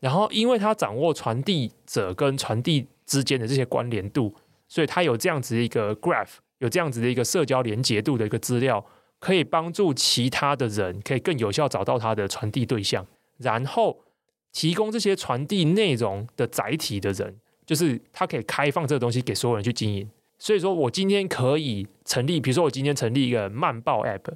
[0.00, 4.34] 然后因为它掌握传递者跟传递之间的这些关联度。
[4.68, 8.84] 所以它有这样子一个 graph，有这样子的一个社交连结度的一个资料，
[9.18, 13.06] 可以帮助其他的人可以更有效找到它的传递对象，
[13.38, 14.04] 然后
[14.52, 20.08] 提供这些传递内容的载体的人，就是他可以开放这个东西给所有人去经营。
[20.38, 24.32] 所以说我今天可以成立，比如说我今天成立一个慢报 app，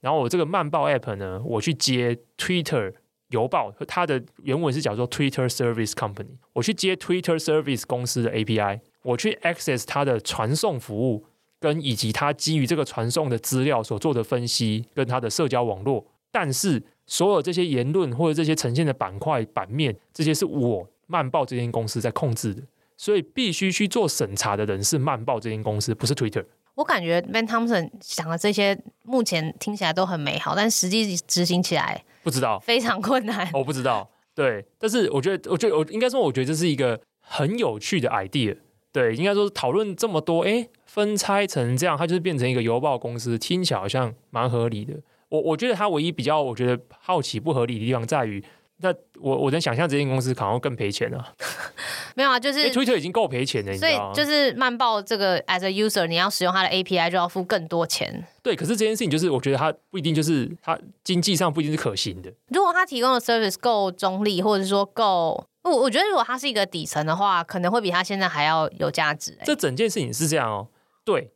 [0.00, 2.92] 然后我这个慢报 app 呢，我去接 Twitter
[3.30, 8.80] 邮报，它的原文是叫做 Twitter Service Company，我去接 Twitter Service 公司的 API。
[9.06, 11.24] 我去 access 它的传送服务，
[11.60, 16.04] 跟以及它基于这个传送的资料所做的分析，跟它的社交网络。
[16.32, 22.62] 但是所有这些言论或者这些呈现的板块版面，这些是我慢报这间公司在控制的，
[22.96, 26.44] 所以必须去做审查的人是慢报这间公司，不是 Twitter。
[26.74, 33.48] 我感觉 Ben Thompson 想的这些目前听起来都很美好，但实际执行起来不知道非常困难。
[33.54, 38.58] 我不知道，对，但是我觉得，我觉得我应该说，我觉得这是一个很有趣的 idea。
[38.96, 44.94] 对，应该说讨论这么多，哎，分拆成这样，它就是变成一个邮报公司，听起来好像蛮合理的。
[45.28, 48.42] 我我觉得它唯一比较我觉得好奇不合理的地方在于，
[48.78, 48.90] 那
[49.20, 51.30] 我我能想象这间公司可能会更赔钱啊。
[52.16, 58.26] 没有啊，就是 Twitter 已经够赔钱了，所以就是慢报这个 as a user，你要使用它的 API 就要付更多钱。
[58.42, 62.32] 对，可是这件事情就是我觉得它不一定就是它经济上不一定是可行的。
[62.48, 65.44] 如果它提供的 service 够中立，或者说够。
[65.70, 69.36] 我我觉得，如果他是一个底层的话，可能会比他现在还要有价值。
[69.44, 70.68] 这整件事情是这样哦，
[71.04, 71.32] 对。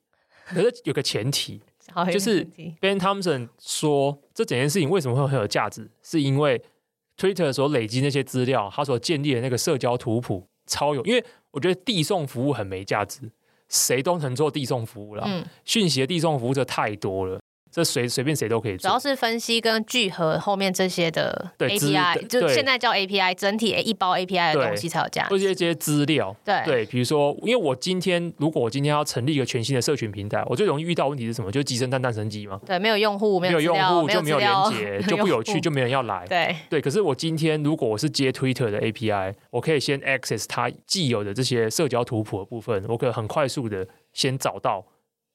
[0.46, 1.60] 可是有个前提，
[2.12, 2.44] 就是
[2.80, 6.60] Ben Thompson 说，这整件事情为什么会很有价值，是因为
[7.16, 11.04] Twitter 所累积那些资料，他所建立的那个社交图谱超有。
[11.04, 13.30] 因为我觉得递送服务很没价值，
[13.68, 15.22] 谁都能做递送服务了。
[15.26, 17.40] 嗯，讯息的递送服务这太多了。
[17.70, 25.28] 这随随便谁都可以做，主要是分析跟聚合后面这些的 API，就现在叫 API，整体一包 API 的东西才有价值。
[25.30, 31.52] 这些这些资料，对对，比如说，因为我今天如果我今天要成立一个全新的社群平台，我最容易遇到问题是什么？
[31.52, 32.60] 就是鸡生蛋，蛋生鸡嘛。
[32.66, 36.26] 对，没有用户，没有用户就没有连接，就不有趣，就没人要来。
[36.28, 44.84] 对对，可是我今天如果我是接 Twitter 的 API，我可以先 access 它既有的这些社交图谱的部分，我可以很快速的先找到。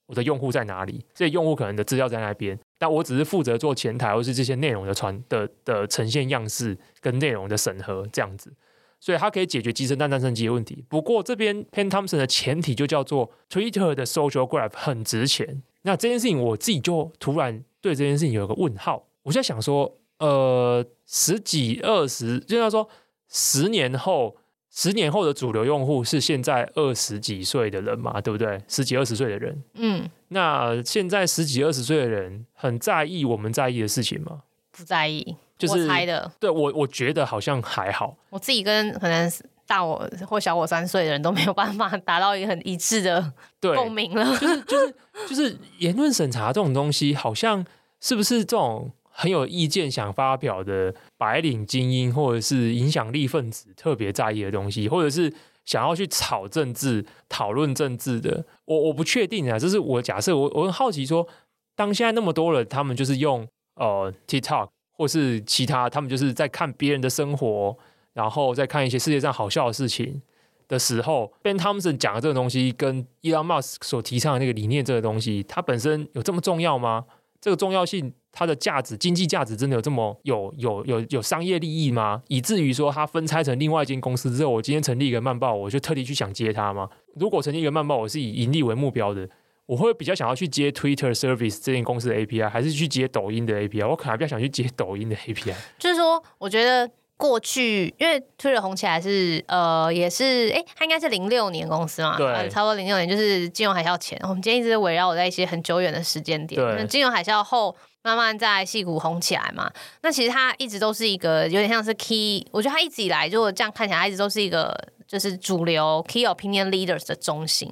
[0.08, 1.04] 我的用户在哪里？
[1.14, 8.54] 这些用户可能的资料在那边，但我只是负责做前台或是这些内容的传的的呈现样式跟内容的审核这样子。
[9.00, 10.84] 所以它可以解决鸡生蛋蛋生鸡的问题。
[10.90, 15.62] 不过这边 Pen Thompson 的前提就叫做 Twitter 的 Social Graph 很值钱。
[15.84, 19.08] 那这件事情我自己就突然对这件事情有一个问号。
[19.24, 22.88] 我就在想说，呃，十几二十，就像说
[23.30, 24.38] 十年后，
[24.78, 28.62] 十年后的主流用户是现在二十几岁的人嘛，对不对？
[28.68, 34.42] 十几二十岁的人，嗯，那现在十几二十岁的人很在意我们在意的事情吗？
[34.78, 36.30] 不在意，就是我猜的。
[36.42, 38.18] 对我，我觉得好像还好。
[38.30, 39.32] 我自己跟可能
[39.66, 44.26] 大我或小我三岁的人都没有办法达到一个很一致的共鸣了。
[44.38, 44.96] 就是就是
[45.30, 47.66] 就是言论审查这种东西，好像
[48.02, 58.46] 是不是这种很有意见想发表的白领精英或者是影响力分子特别在意的东西，或者是想要去炒政治、讨论政治的？
[58.66, 60.36] 我我不确定啊，这是我假设。
[60.36, 61.28] 我我很好奇说，
[61.76, 63.48] 当现在那么多人，他们就是用。
[63.78, 67.78] 呃，TikTok 或是其他，他们就是在看别人的生活，
[68.14, 70.22] 然后在看一些世界上好笑的事情
[70.70, 77.04] 的时候，Ben Thompson 讲的这个东西，跟 Elon Musk 所提倡的那个理念，这个东西，它本身有这么重要吗？
[77.46, 82.24] 这个重要性，它的价值，经济价值真的有这么有有有有商业利益吗？
[82.28, 86.90] 以至于说它分拆成另外一间公司之后，我今天成立一个漫报，我就特地去想接它吗？
[87.14, 89.30] 如果成立一个漫报，我是以盈利为目标的。
[89.68, 93.88] 我会比较想要去接 Twitter Service 这间公司的 API，还是去接抖音的 API？
[93.88, 95.54] 我可能比较想去接抖音的 API。
[95.78, 104.20] 就是说，我觉得过去因为 Twitter 红起来是呃，也是哎，它应该是零六年公司嘛，对，呃、差不多零六年就是金融海啸前。
[104.24, 106.62] 我们今天一直围绕我在一些很久远的时间点。
[106.62, 109.72] 那，金融海啸后慢慢在矽谷红起来嘛。
[110.02, 117.72] 那其实它一直都是一个有点像是 Key，我觉得它一直以来就这样看起来，它一直都是一个就是主流 Key Opinion Leaders 的中心。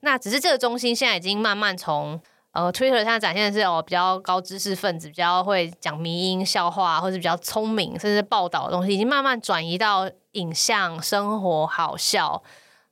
[0.00, 2.20] 那只是这个中心现在已经慢慢从
[2.58, 12.42] 呃 Twitter 现在展现的是哦比较高知识分子，比较会讲迷因笑话，或者比较聪明，甚至报道的东西，已经慢慢转移到影像、生活好笑，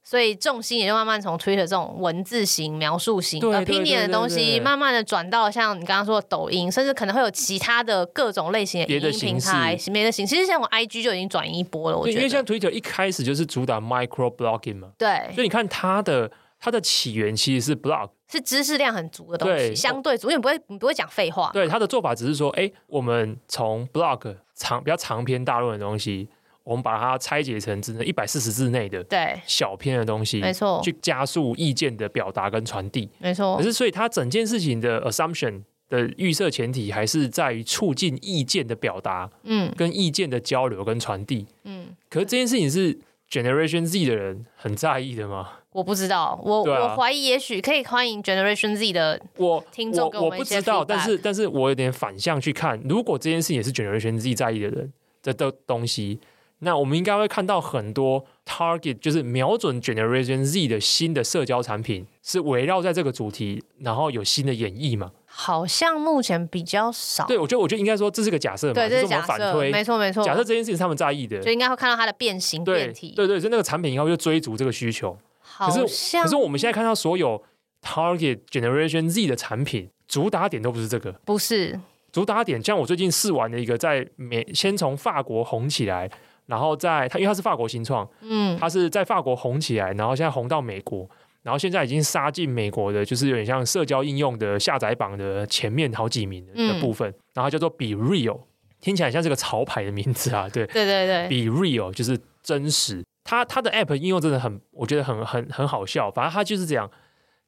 [0.05, 10.35] 所以重心也就慢慢从 Twitter 这种文字型、描述型、opinion 的东西，慢慢的转到像你刚刚说的抖音，甚至可能会有其他的各种类型的影音平台、别的形式。
[10.37, 16.31] 其实像我 IG 就已经转移一波了，我觉得，因为像 Twitter 一开始就是主打 micro blogging 嘛，对，所以你看它的。
[16.67, 21.49] 它的起源其实是 blog，是知识量很足的东西，相对足，因为不会你不会讲废话。
[21.53, 26.29] 对，他的做法只是说，哎，我们从 blog 长比较长篇大论的东西，
[26.65, 33.57] 我们把它拆解成只能一百四十字内的对小篇的东西，没错，去加速意见的表达跟传递，没错。
[33.57, 41.95] 可是，所以它整件事情的 assumption 的预设前提还是在于促进意见的表达，嗯，跟意见的交流跟传递，嗯。
[42.11, 42.99] 可是这件事情是
[43.31, 45.56] Generation Z 的人很在意的吗？
[45.77, 50.29] 我不知道，我、啊、我怀疑，也许可以欢迎 Generation Z 的我听众跟我。
[50.29, 54.91] 我我不知道，但是但是我有点反向去看，如果这件事也是 Generation Z 在意的人
[55.23, 56.19] 的的东西，
[56.61, 65.13] 那我们应该会看到很多 target，就是瞄准 Generation Z 的新的社交产品，是围绕在这个主题，然后有新的演绎嘛？
[65.27, 67.27] 好像目前比较少。
[67.27, 70.25] 对，我觉得我觉得应该说这是个假设嘛，对，这是假设，没错没错。
[70.25, 73.13] 假设这件事情是他们在意的，就应该会看到它的变形变体。
[73.15, 75.15] 对对对，就那个产品以后就追逐这个需求。
[75.59, 77.43] 可是，可是我们现在看到所有
[77.83, 81.81] Target Generation Z 的产品，主打点都不是这个，不是
[82.13, 82.63] 主打点。
[82.63, 86.11] 像我最近试玩的一个，在美先从法国红起来，
[86.47, 91.09] 然后在它因为它是法国新创，嗯，它是在法国红起来，然后现在红到美国，
[91.43, 97.09] 然后现在已经杀进美国的，就是有点像社交应用的下载榜的前面好几名的部分。
[97.11, 98.41] 嗯、然后叫做 Be Real，
[98.81, 103.05] 听起来像是个潮牌的名字啊，对，对对对，Be Real 就是真实。
[103.27, 106.09] 它它的 app 应用真的很，我觉得很很很好笑。
[106.11, 106.89] 反正它就是这样，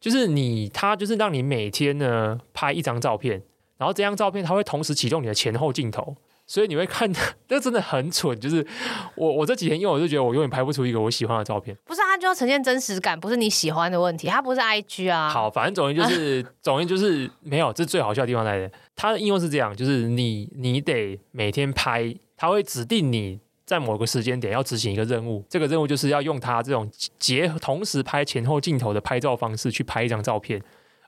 [0.00, 3.40] 就是你它就是让你每天呢拍一张照片，
[3.76, 6.16] 然后这张照片它会同时启动你的前后镜头，
[6.46, 7.08] 所以你会看，
[7.46, 8.38] 这真的很蠢。
[8.40, 8.66] 就是
[9.14, 11.76] 我我这几天用，我就觉得我永远拍不出一个我喜欢的照片。
[11.84, 14.26] 不是，它就要呈现真实感，不是你喜欢的问题。
[14.26, 15.28] 它不是 IG 啊。
[15.30, 18.70] 好，反正总之就是 总之就是没有，这是最好笑的地方来的。
[18.96, 23.38] 它的应用是这样，就是你你得每天拍，它会指定你。
[23.68, 30.58] 在某个时间点要执行一个任务，这个任务就是要用它这种结合同时拍前后镜头的拍照方式去拍一张照片，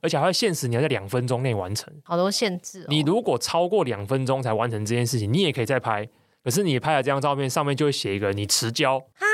[0.03, 1.91] 而且还会限时你要在两分钟内完成。
[2.05, 2.87] 好多限制哦。
[2.91, 6.07] 你如果超过两分钟才完成这件事情，你也可以再拍，
[6.45, 9.25] 可是你拍的这张照片上面就会写一个你迟交啊。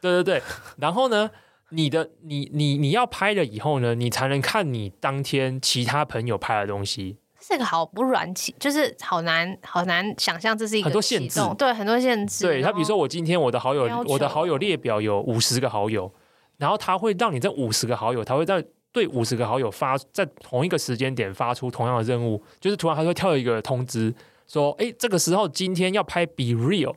[0.00, 0.42] 对对对，
[0.78, 1.28] 然后呢，
[1.70, 7.16] 你的你你你要拍了以后呢，你才能看你当天其他朋友拍的东西。
[7.48, 12.44] 这个好不软起，就是好难好难想象这是一个很多限制，对很多限制。
[12.44, 16.12] 对他，比如说我今天我的好友，我的好友列表有五十个好友，
[16.56, 24.12] 然后他会让你这五十个好友，他会在对五十个好友发在同一个时间点发出同样的任务，就是突然他会跳一个通知
[24.48, 26.96] 说，哎，这个时候今天要拍 Be Real，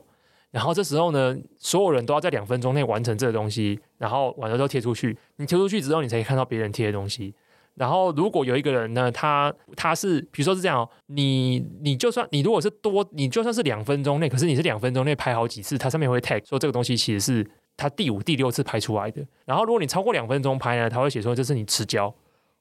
[0.50, 5.16] 然后这时候呢，所有人都要在两分钟内完成这个东西，然后完了之后贴出去。
[5.36, 7.32] 你贴出去之后，你才可以看到别人贴的东西。
[7.80, 19.22] 然后如果有一个人呢，他他是比如说是这样，你你就算你如果是多，你就算是两分钟内，可是你是两分钟内拍好几次，它上面会 tag 说这个东西其实是他第五、第六次拍出来的。
[19.46, 22.14] 然后如果你超过两分钟拍呢，他会写说这是你迟交。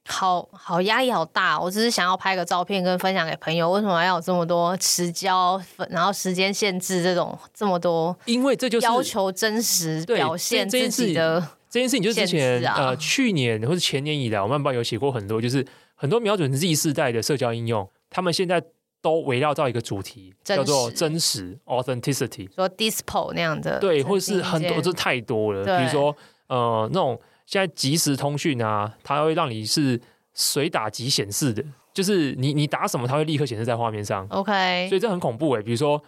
[0.07, 8.15] 好好压力好大，我只是想要拍个照片跟分享给朋友，为什么要有这么多迟交，然后时间限制这种这么多？
[8.23, 15.65] 因为这就是要求真实表现自己的这件事情，就是之前呃去年或者前年以来，我们班有写过很多，就是
[15.95, 18.61] 很多瞄准 Z 世代的社交应用，他们现在
[19.01, 26.15] 都围绕到一个主题，叫做真实 （authenticity），说 Dispo 那样的，对，或者是很多，这太多了，比如说
[26.47, 27.19] 呃那种。
[27.51, 29.99] 现在即时通讯啊，它会让你是
[30.35, 34.23] 随打即显示的，就是你你打什么，它会立刻显示在画面上。
[34.29, 35.63] OK，所以这很恐怖诶。
[35.63, 35.99] 比如说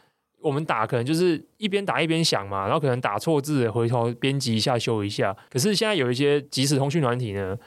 [0.42, 5.36] 我们打，可能就是一边打一边想嘛，然后可能打错字，回头编辑一下修一下。
[5.50, 7.58] 可是现在有一些即时通讯软体呢，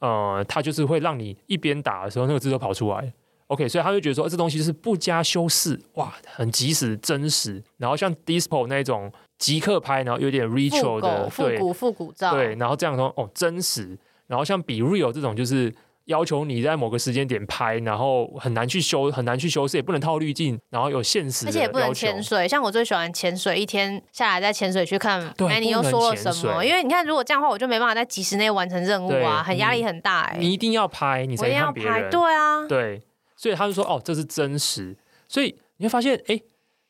[0.00, 3.12] 呃，它就是会让你一边打的时候，那个字都跑出来。
[3.48, 7.62] OK，所以他就觉得说这东西是不加修饰，哇，很即时真实。
[7.76, 9.12] 然后像 Dispo 那种。
[9.38, 13.98] 即刻拍，然后有点 retro 的复古复古照，对，然后这样说哦，真实。
[14.28, 15.74] 然后像 BeReal 这种，就是
[16.06, 22.46] 要求你在某个时间点拍，然后很难去修，很难去修饰，也不能套滤镜，然后有现实，而且也不能潜水。
[22.48, 26.64] 像我最喜欢潜水，一天下来在潜水去看，哎，你又说了什么？
[26.64, 30.38] 因为你看，如果这样的话，我就没办法在几时内完成任务啊，很压力很大哎。
[30.38, 32.10] 你一定要拍，你才能看别人。
[32.10, 33.02] 对啊，对，
[33.36, 34.96] 所以他就说哦，这是真实。
[35.28, 36.40] 所以你会发现，哎，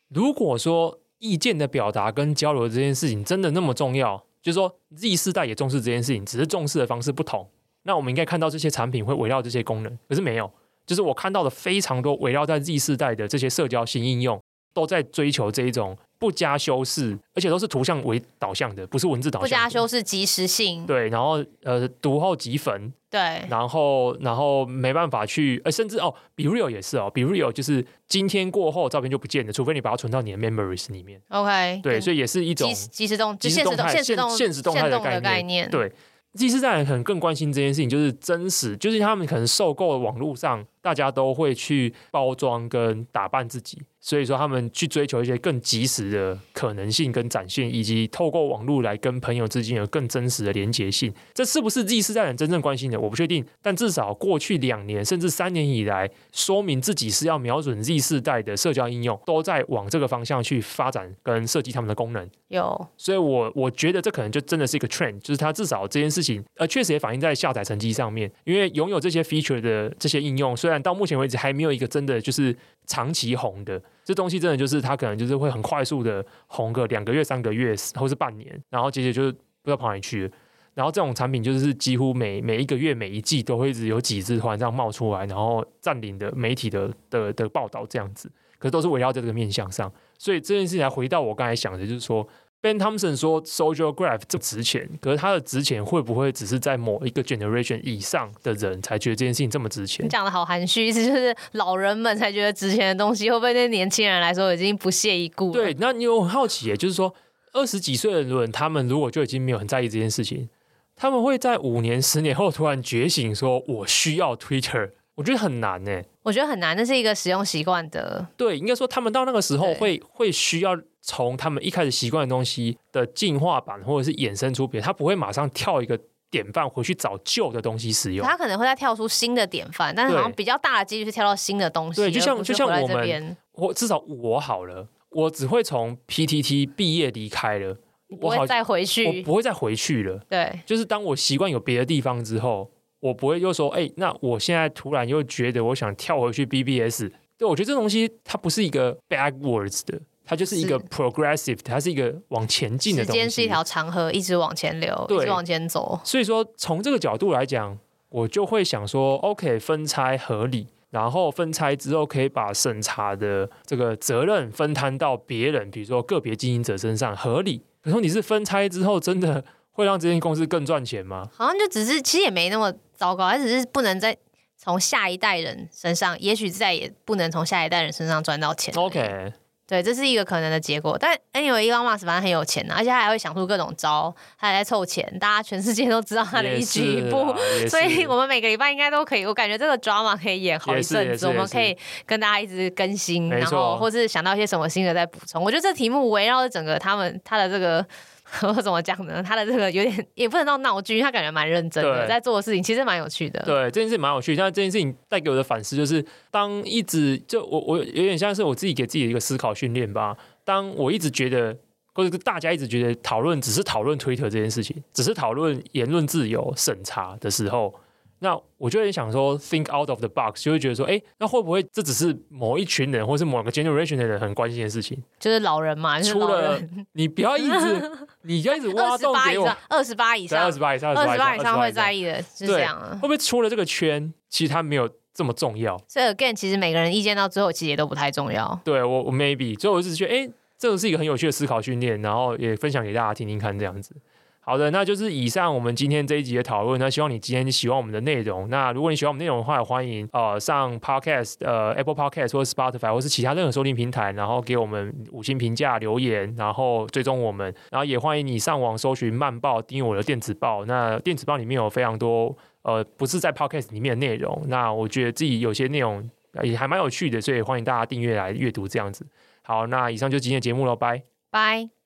[0.09, 0.99] 如果说。
[1.25, 4.25] 意见的表达跟交流这件事情真的那么重要？
[4.43, 7.49] 就是说，Z 世代也重视这件事情，只是重视的方式不同。
[7.85, 10.51] 那我们应该看到这些产品会围绕这些功能，可是没有。
[10.85, 14.41] 就是我看到的非常多围绕在 Z 世代的这些社交新应用，
[14.74, 15.97] 都在追求这一种。
[16.18, 19.49] 不加修饰，而且都是图像为导向的，不是文字导向。
[19.49, 20.87] 不加修饰，即时性。
[20.87, 22.93] 对，然后呃，读后即焚。
[23.11, 31.20] 对，然后然后没办法去，呃，甚至哦比如 real 也是哦比如 real 就是今天过后照片就不见了，除非你把它存到你的 Memories 里面。
[31.30, 31.80] OK。
[31.83, 35.68] 对，所以也是一种即时动，即时动态、现实动态、现实动态的概念。
[35.68, 35.93] 对
[36.35, 43.78] ，Z 世代可能更关心这件事情，就是真实，就是他们可能受够了网络上大家都会去包装跟打扮自己。
[44.05, 51.14] 所以说，他们去追求一些更及时的可能性跟展现，以及透过网络来跟朋友之间有更真实的连结性。
[51.33, 52.99] 这是不是 Z 世代人真正关心的？
[52.99, 53.47] 我不确定。
[53.62, 62.28] 但至少过去两年甚至三年以来，说明自己是要瞄准 Z 世代的社交应用，都在往这个方向去发展跟设计他们的功能。
[62.49, 68.28] 有，所以我我觉得这可能就真的是一个 trend，就是它至少这件事情，呃，确实也反映在下载成绩上面。
[68.43, 72.57] 因为拥有这些 feature 的这些应用，虽然但到目前为止还没有一个真的就是
[72.87, 73.79] 长期红的。
[74.03, 80.31] 这东西真的就是它可能就是会很快速的红个两个月、三个月，或是半年，然后接着就是不知道跑哪里去了。
[80.73, 89.93] 然后这种产品就是几乎每每一个月、每一季都会一直有几只突然这样冒出来，然后占领的媒体的的的报道这样子，可是都是围绕在这个面向上。
[90.16, 92.27] 所以这件事情还回到我刚才想的，就是说。
[92.63, 105.51] Ben Thompson 说：“Social Graph 这么值钱，可是它的值钱会不会只是在某一个 generation 以上的人才觉得这件事情这么值钱？”你讲的好含蓄，意思就是老人们才觉得值钱的东西，会不会对年轻人来说已经不屑一顾？
[105.51, 107.13] 对，那你有很好奇耶，就是说
[107.53, 110.49] 二十几岁的人，他们如果就已经没有很在意这件事情，
[110.95, 116.03] 他们会在五年、十年后突然觉醒，说我需要 Twitter，我觉得很难呢。
[116.23, 118.27] 我觉得很难，那是一个使用习惯的。
[118.37, 120.79] 对，应该说他们到那个时候会会需要。
[121.05, 125.99] 从他们一开始习惯的东西的进化版，或者是衍生出别，他不会马上跳一个
[126.31, 132.01] 典范回去找旧的东西使用，他可能会再跳出新的典范，但是好像比较大的几率是跳到新的东西。
[132.01, 137.77] 对，就像就像我们，我至少我好了，我只会从 PTT 毕业离开了，
[138.09, 140.20] 我不会再回去，我不会再回去了。
[140.31, 142.70] 对，就是当我习惯有别的地方之后，
[143.03, 147.11] 我不会又说，哎、欸，那我现在突然又觉得我想跳回去 BBS。
[147.36, 150.00] 对，我觉得这东西它不是一个 backwards 的。
[150.24, 153.18] 它就是一个 progressive，它是一个往前进的东西。
[153.18, 156.00] 时间是一条长河，一直往前流，一直往前走。
[156.05, 157.76] 所以说，从这个角度来讲，
[158.09, 167.61] 我就会想说，OK，分拆合理，然后分拆之后可以把审查的这个责任分摊到别人，比如说个别经营者身上，合理。
[167.82, 171.28] 可是你是分拆之后，真的会让这间公司更赚钱吗？
[171.34, 172.72] 好像就只是，其实也没那么
[173.03, 174.16] 糟糕，他只是不能再
[174.57, 178.72] 从下一代人身上，也许再也不能从下一代人身上赚到钱。
[178.76, 179.32] OK。
[179.66, 180.96] 对，这是一个可能的结果。
[181.00, 187.34] 但 anyway，伊隆马斯反正很有钱啊，而且他还会想出各种招，他还在凑钱，大家全世界都知道他的一举一步。
[187.68, 191.76] 所以我们每个礼拜应该都可以，我感觉这个 drama 可以演好一阵子，我们可以
[192.07, 195.42] 跟大家一直更新，然后或是想到一些什么新的再补充。
[195.42, 197.84] 我觉得这题目围绕着整个他们他的这个。
[198.43, 199.22] 我怎么讲呢？
[199.22, 203.43] 他的这个有点也不能叫闹剧，他感觉蛮认真的，在做的事情其实蛮有趣的。
[203.45, 204.35] 对，这件事蛮有趣。
[204.35, 210.16] 但这件事情带给我的反思就是，当一直就我我有点像是我自己给自己的一个思考训练吧。
[210.45, 211.57] 当我一直觉得，
[211.95, 217.74] 或者大家一直觉得讨论只是讨论推特这件事情，只是讨论言论自由审查的时候。
[218.23, 224.97] 那我就会想说，think out of the box，就会觉得说，哎，那会不会这只是某一群人，或是某个 generation 的人很关心的事情？
[225.18, 226.57] 就是老人嘛，除了
[226.93, 227.93] 你不要一直，
[228.23, 229.57] 你要一直挖洞给我。
[229.68, 232.91] 二十八以上，二十八以上，二十八以上会在意的，是这样啊？
[232.95, 235.77] 会不会出了这个圈，其实它没有这么重要？
[235.89, 238.61] 所以 again，其实每个人意见到最后，其实也都不太重要。
[238.64, 243.97] 对我，我 maybe，所以我只是觉得，哎，这个是一个很有趣的思考训练，然后也分享给大家听听看，这样子。
[244.45, 246.78] 好的，那就是以上我们今天这一集的讨论。
[246.80, 248.51] 那希望你今天喜欢我们的内容。
[248.51, 257.55] 那如果你喜欢我们内容的话，也欢迎呃上 Podcast 呃 Apple Podcast 或 Spotify 或是其他任何收听平台，然后给我们五星评价、留言，然后追踪我们。
[257.70, 260.64] 然后也欢迎你上网搜寻慢报，订阅我的电子报。
[260.64, 264.43] 那电子报里面有非常多呃不是在 Podcast 里面的内容。
[264.49, 266.11] 那我觉得自己有些内容
[266.43, 269.07] 也还蛮有趣的，所以欢迎大家订阅来阅读这样子。
[269.43, 271.72] 好，那以上就今天的节目了，拜拜。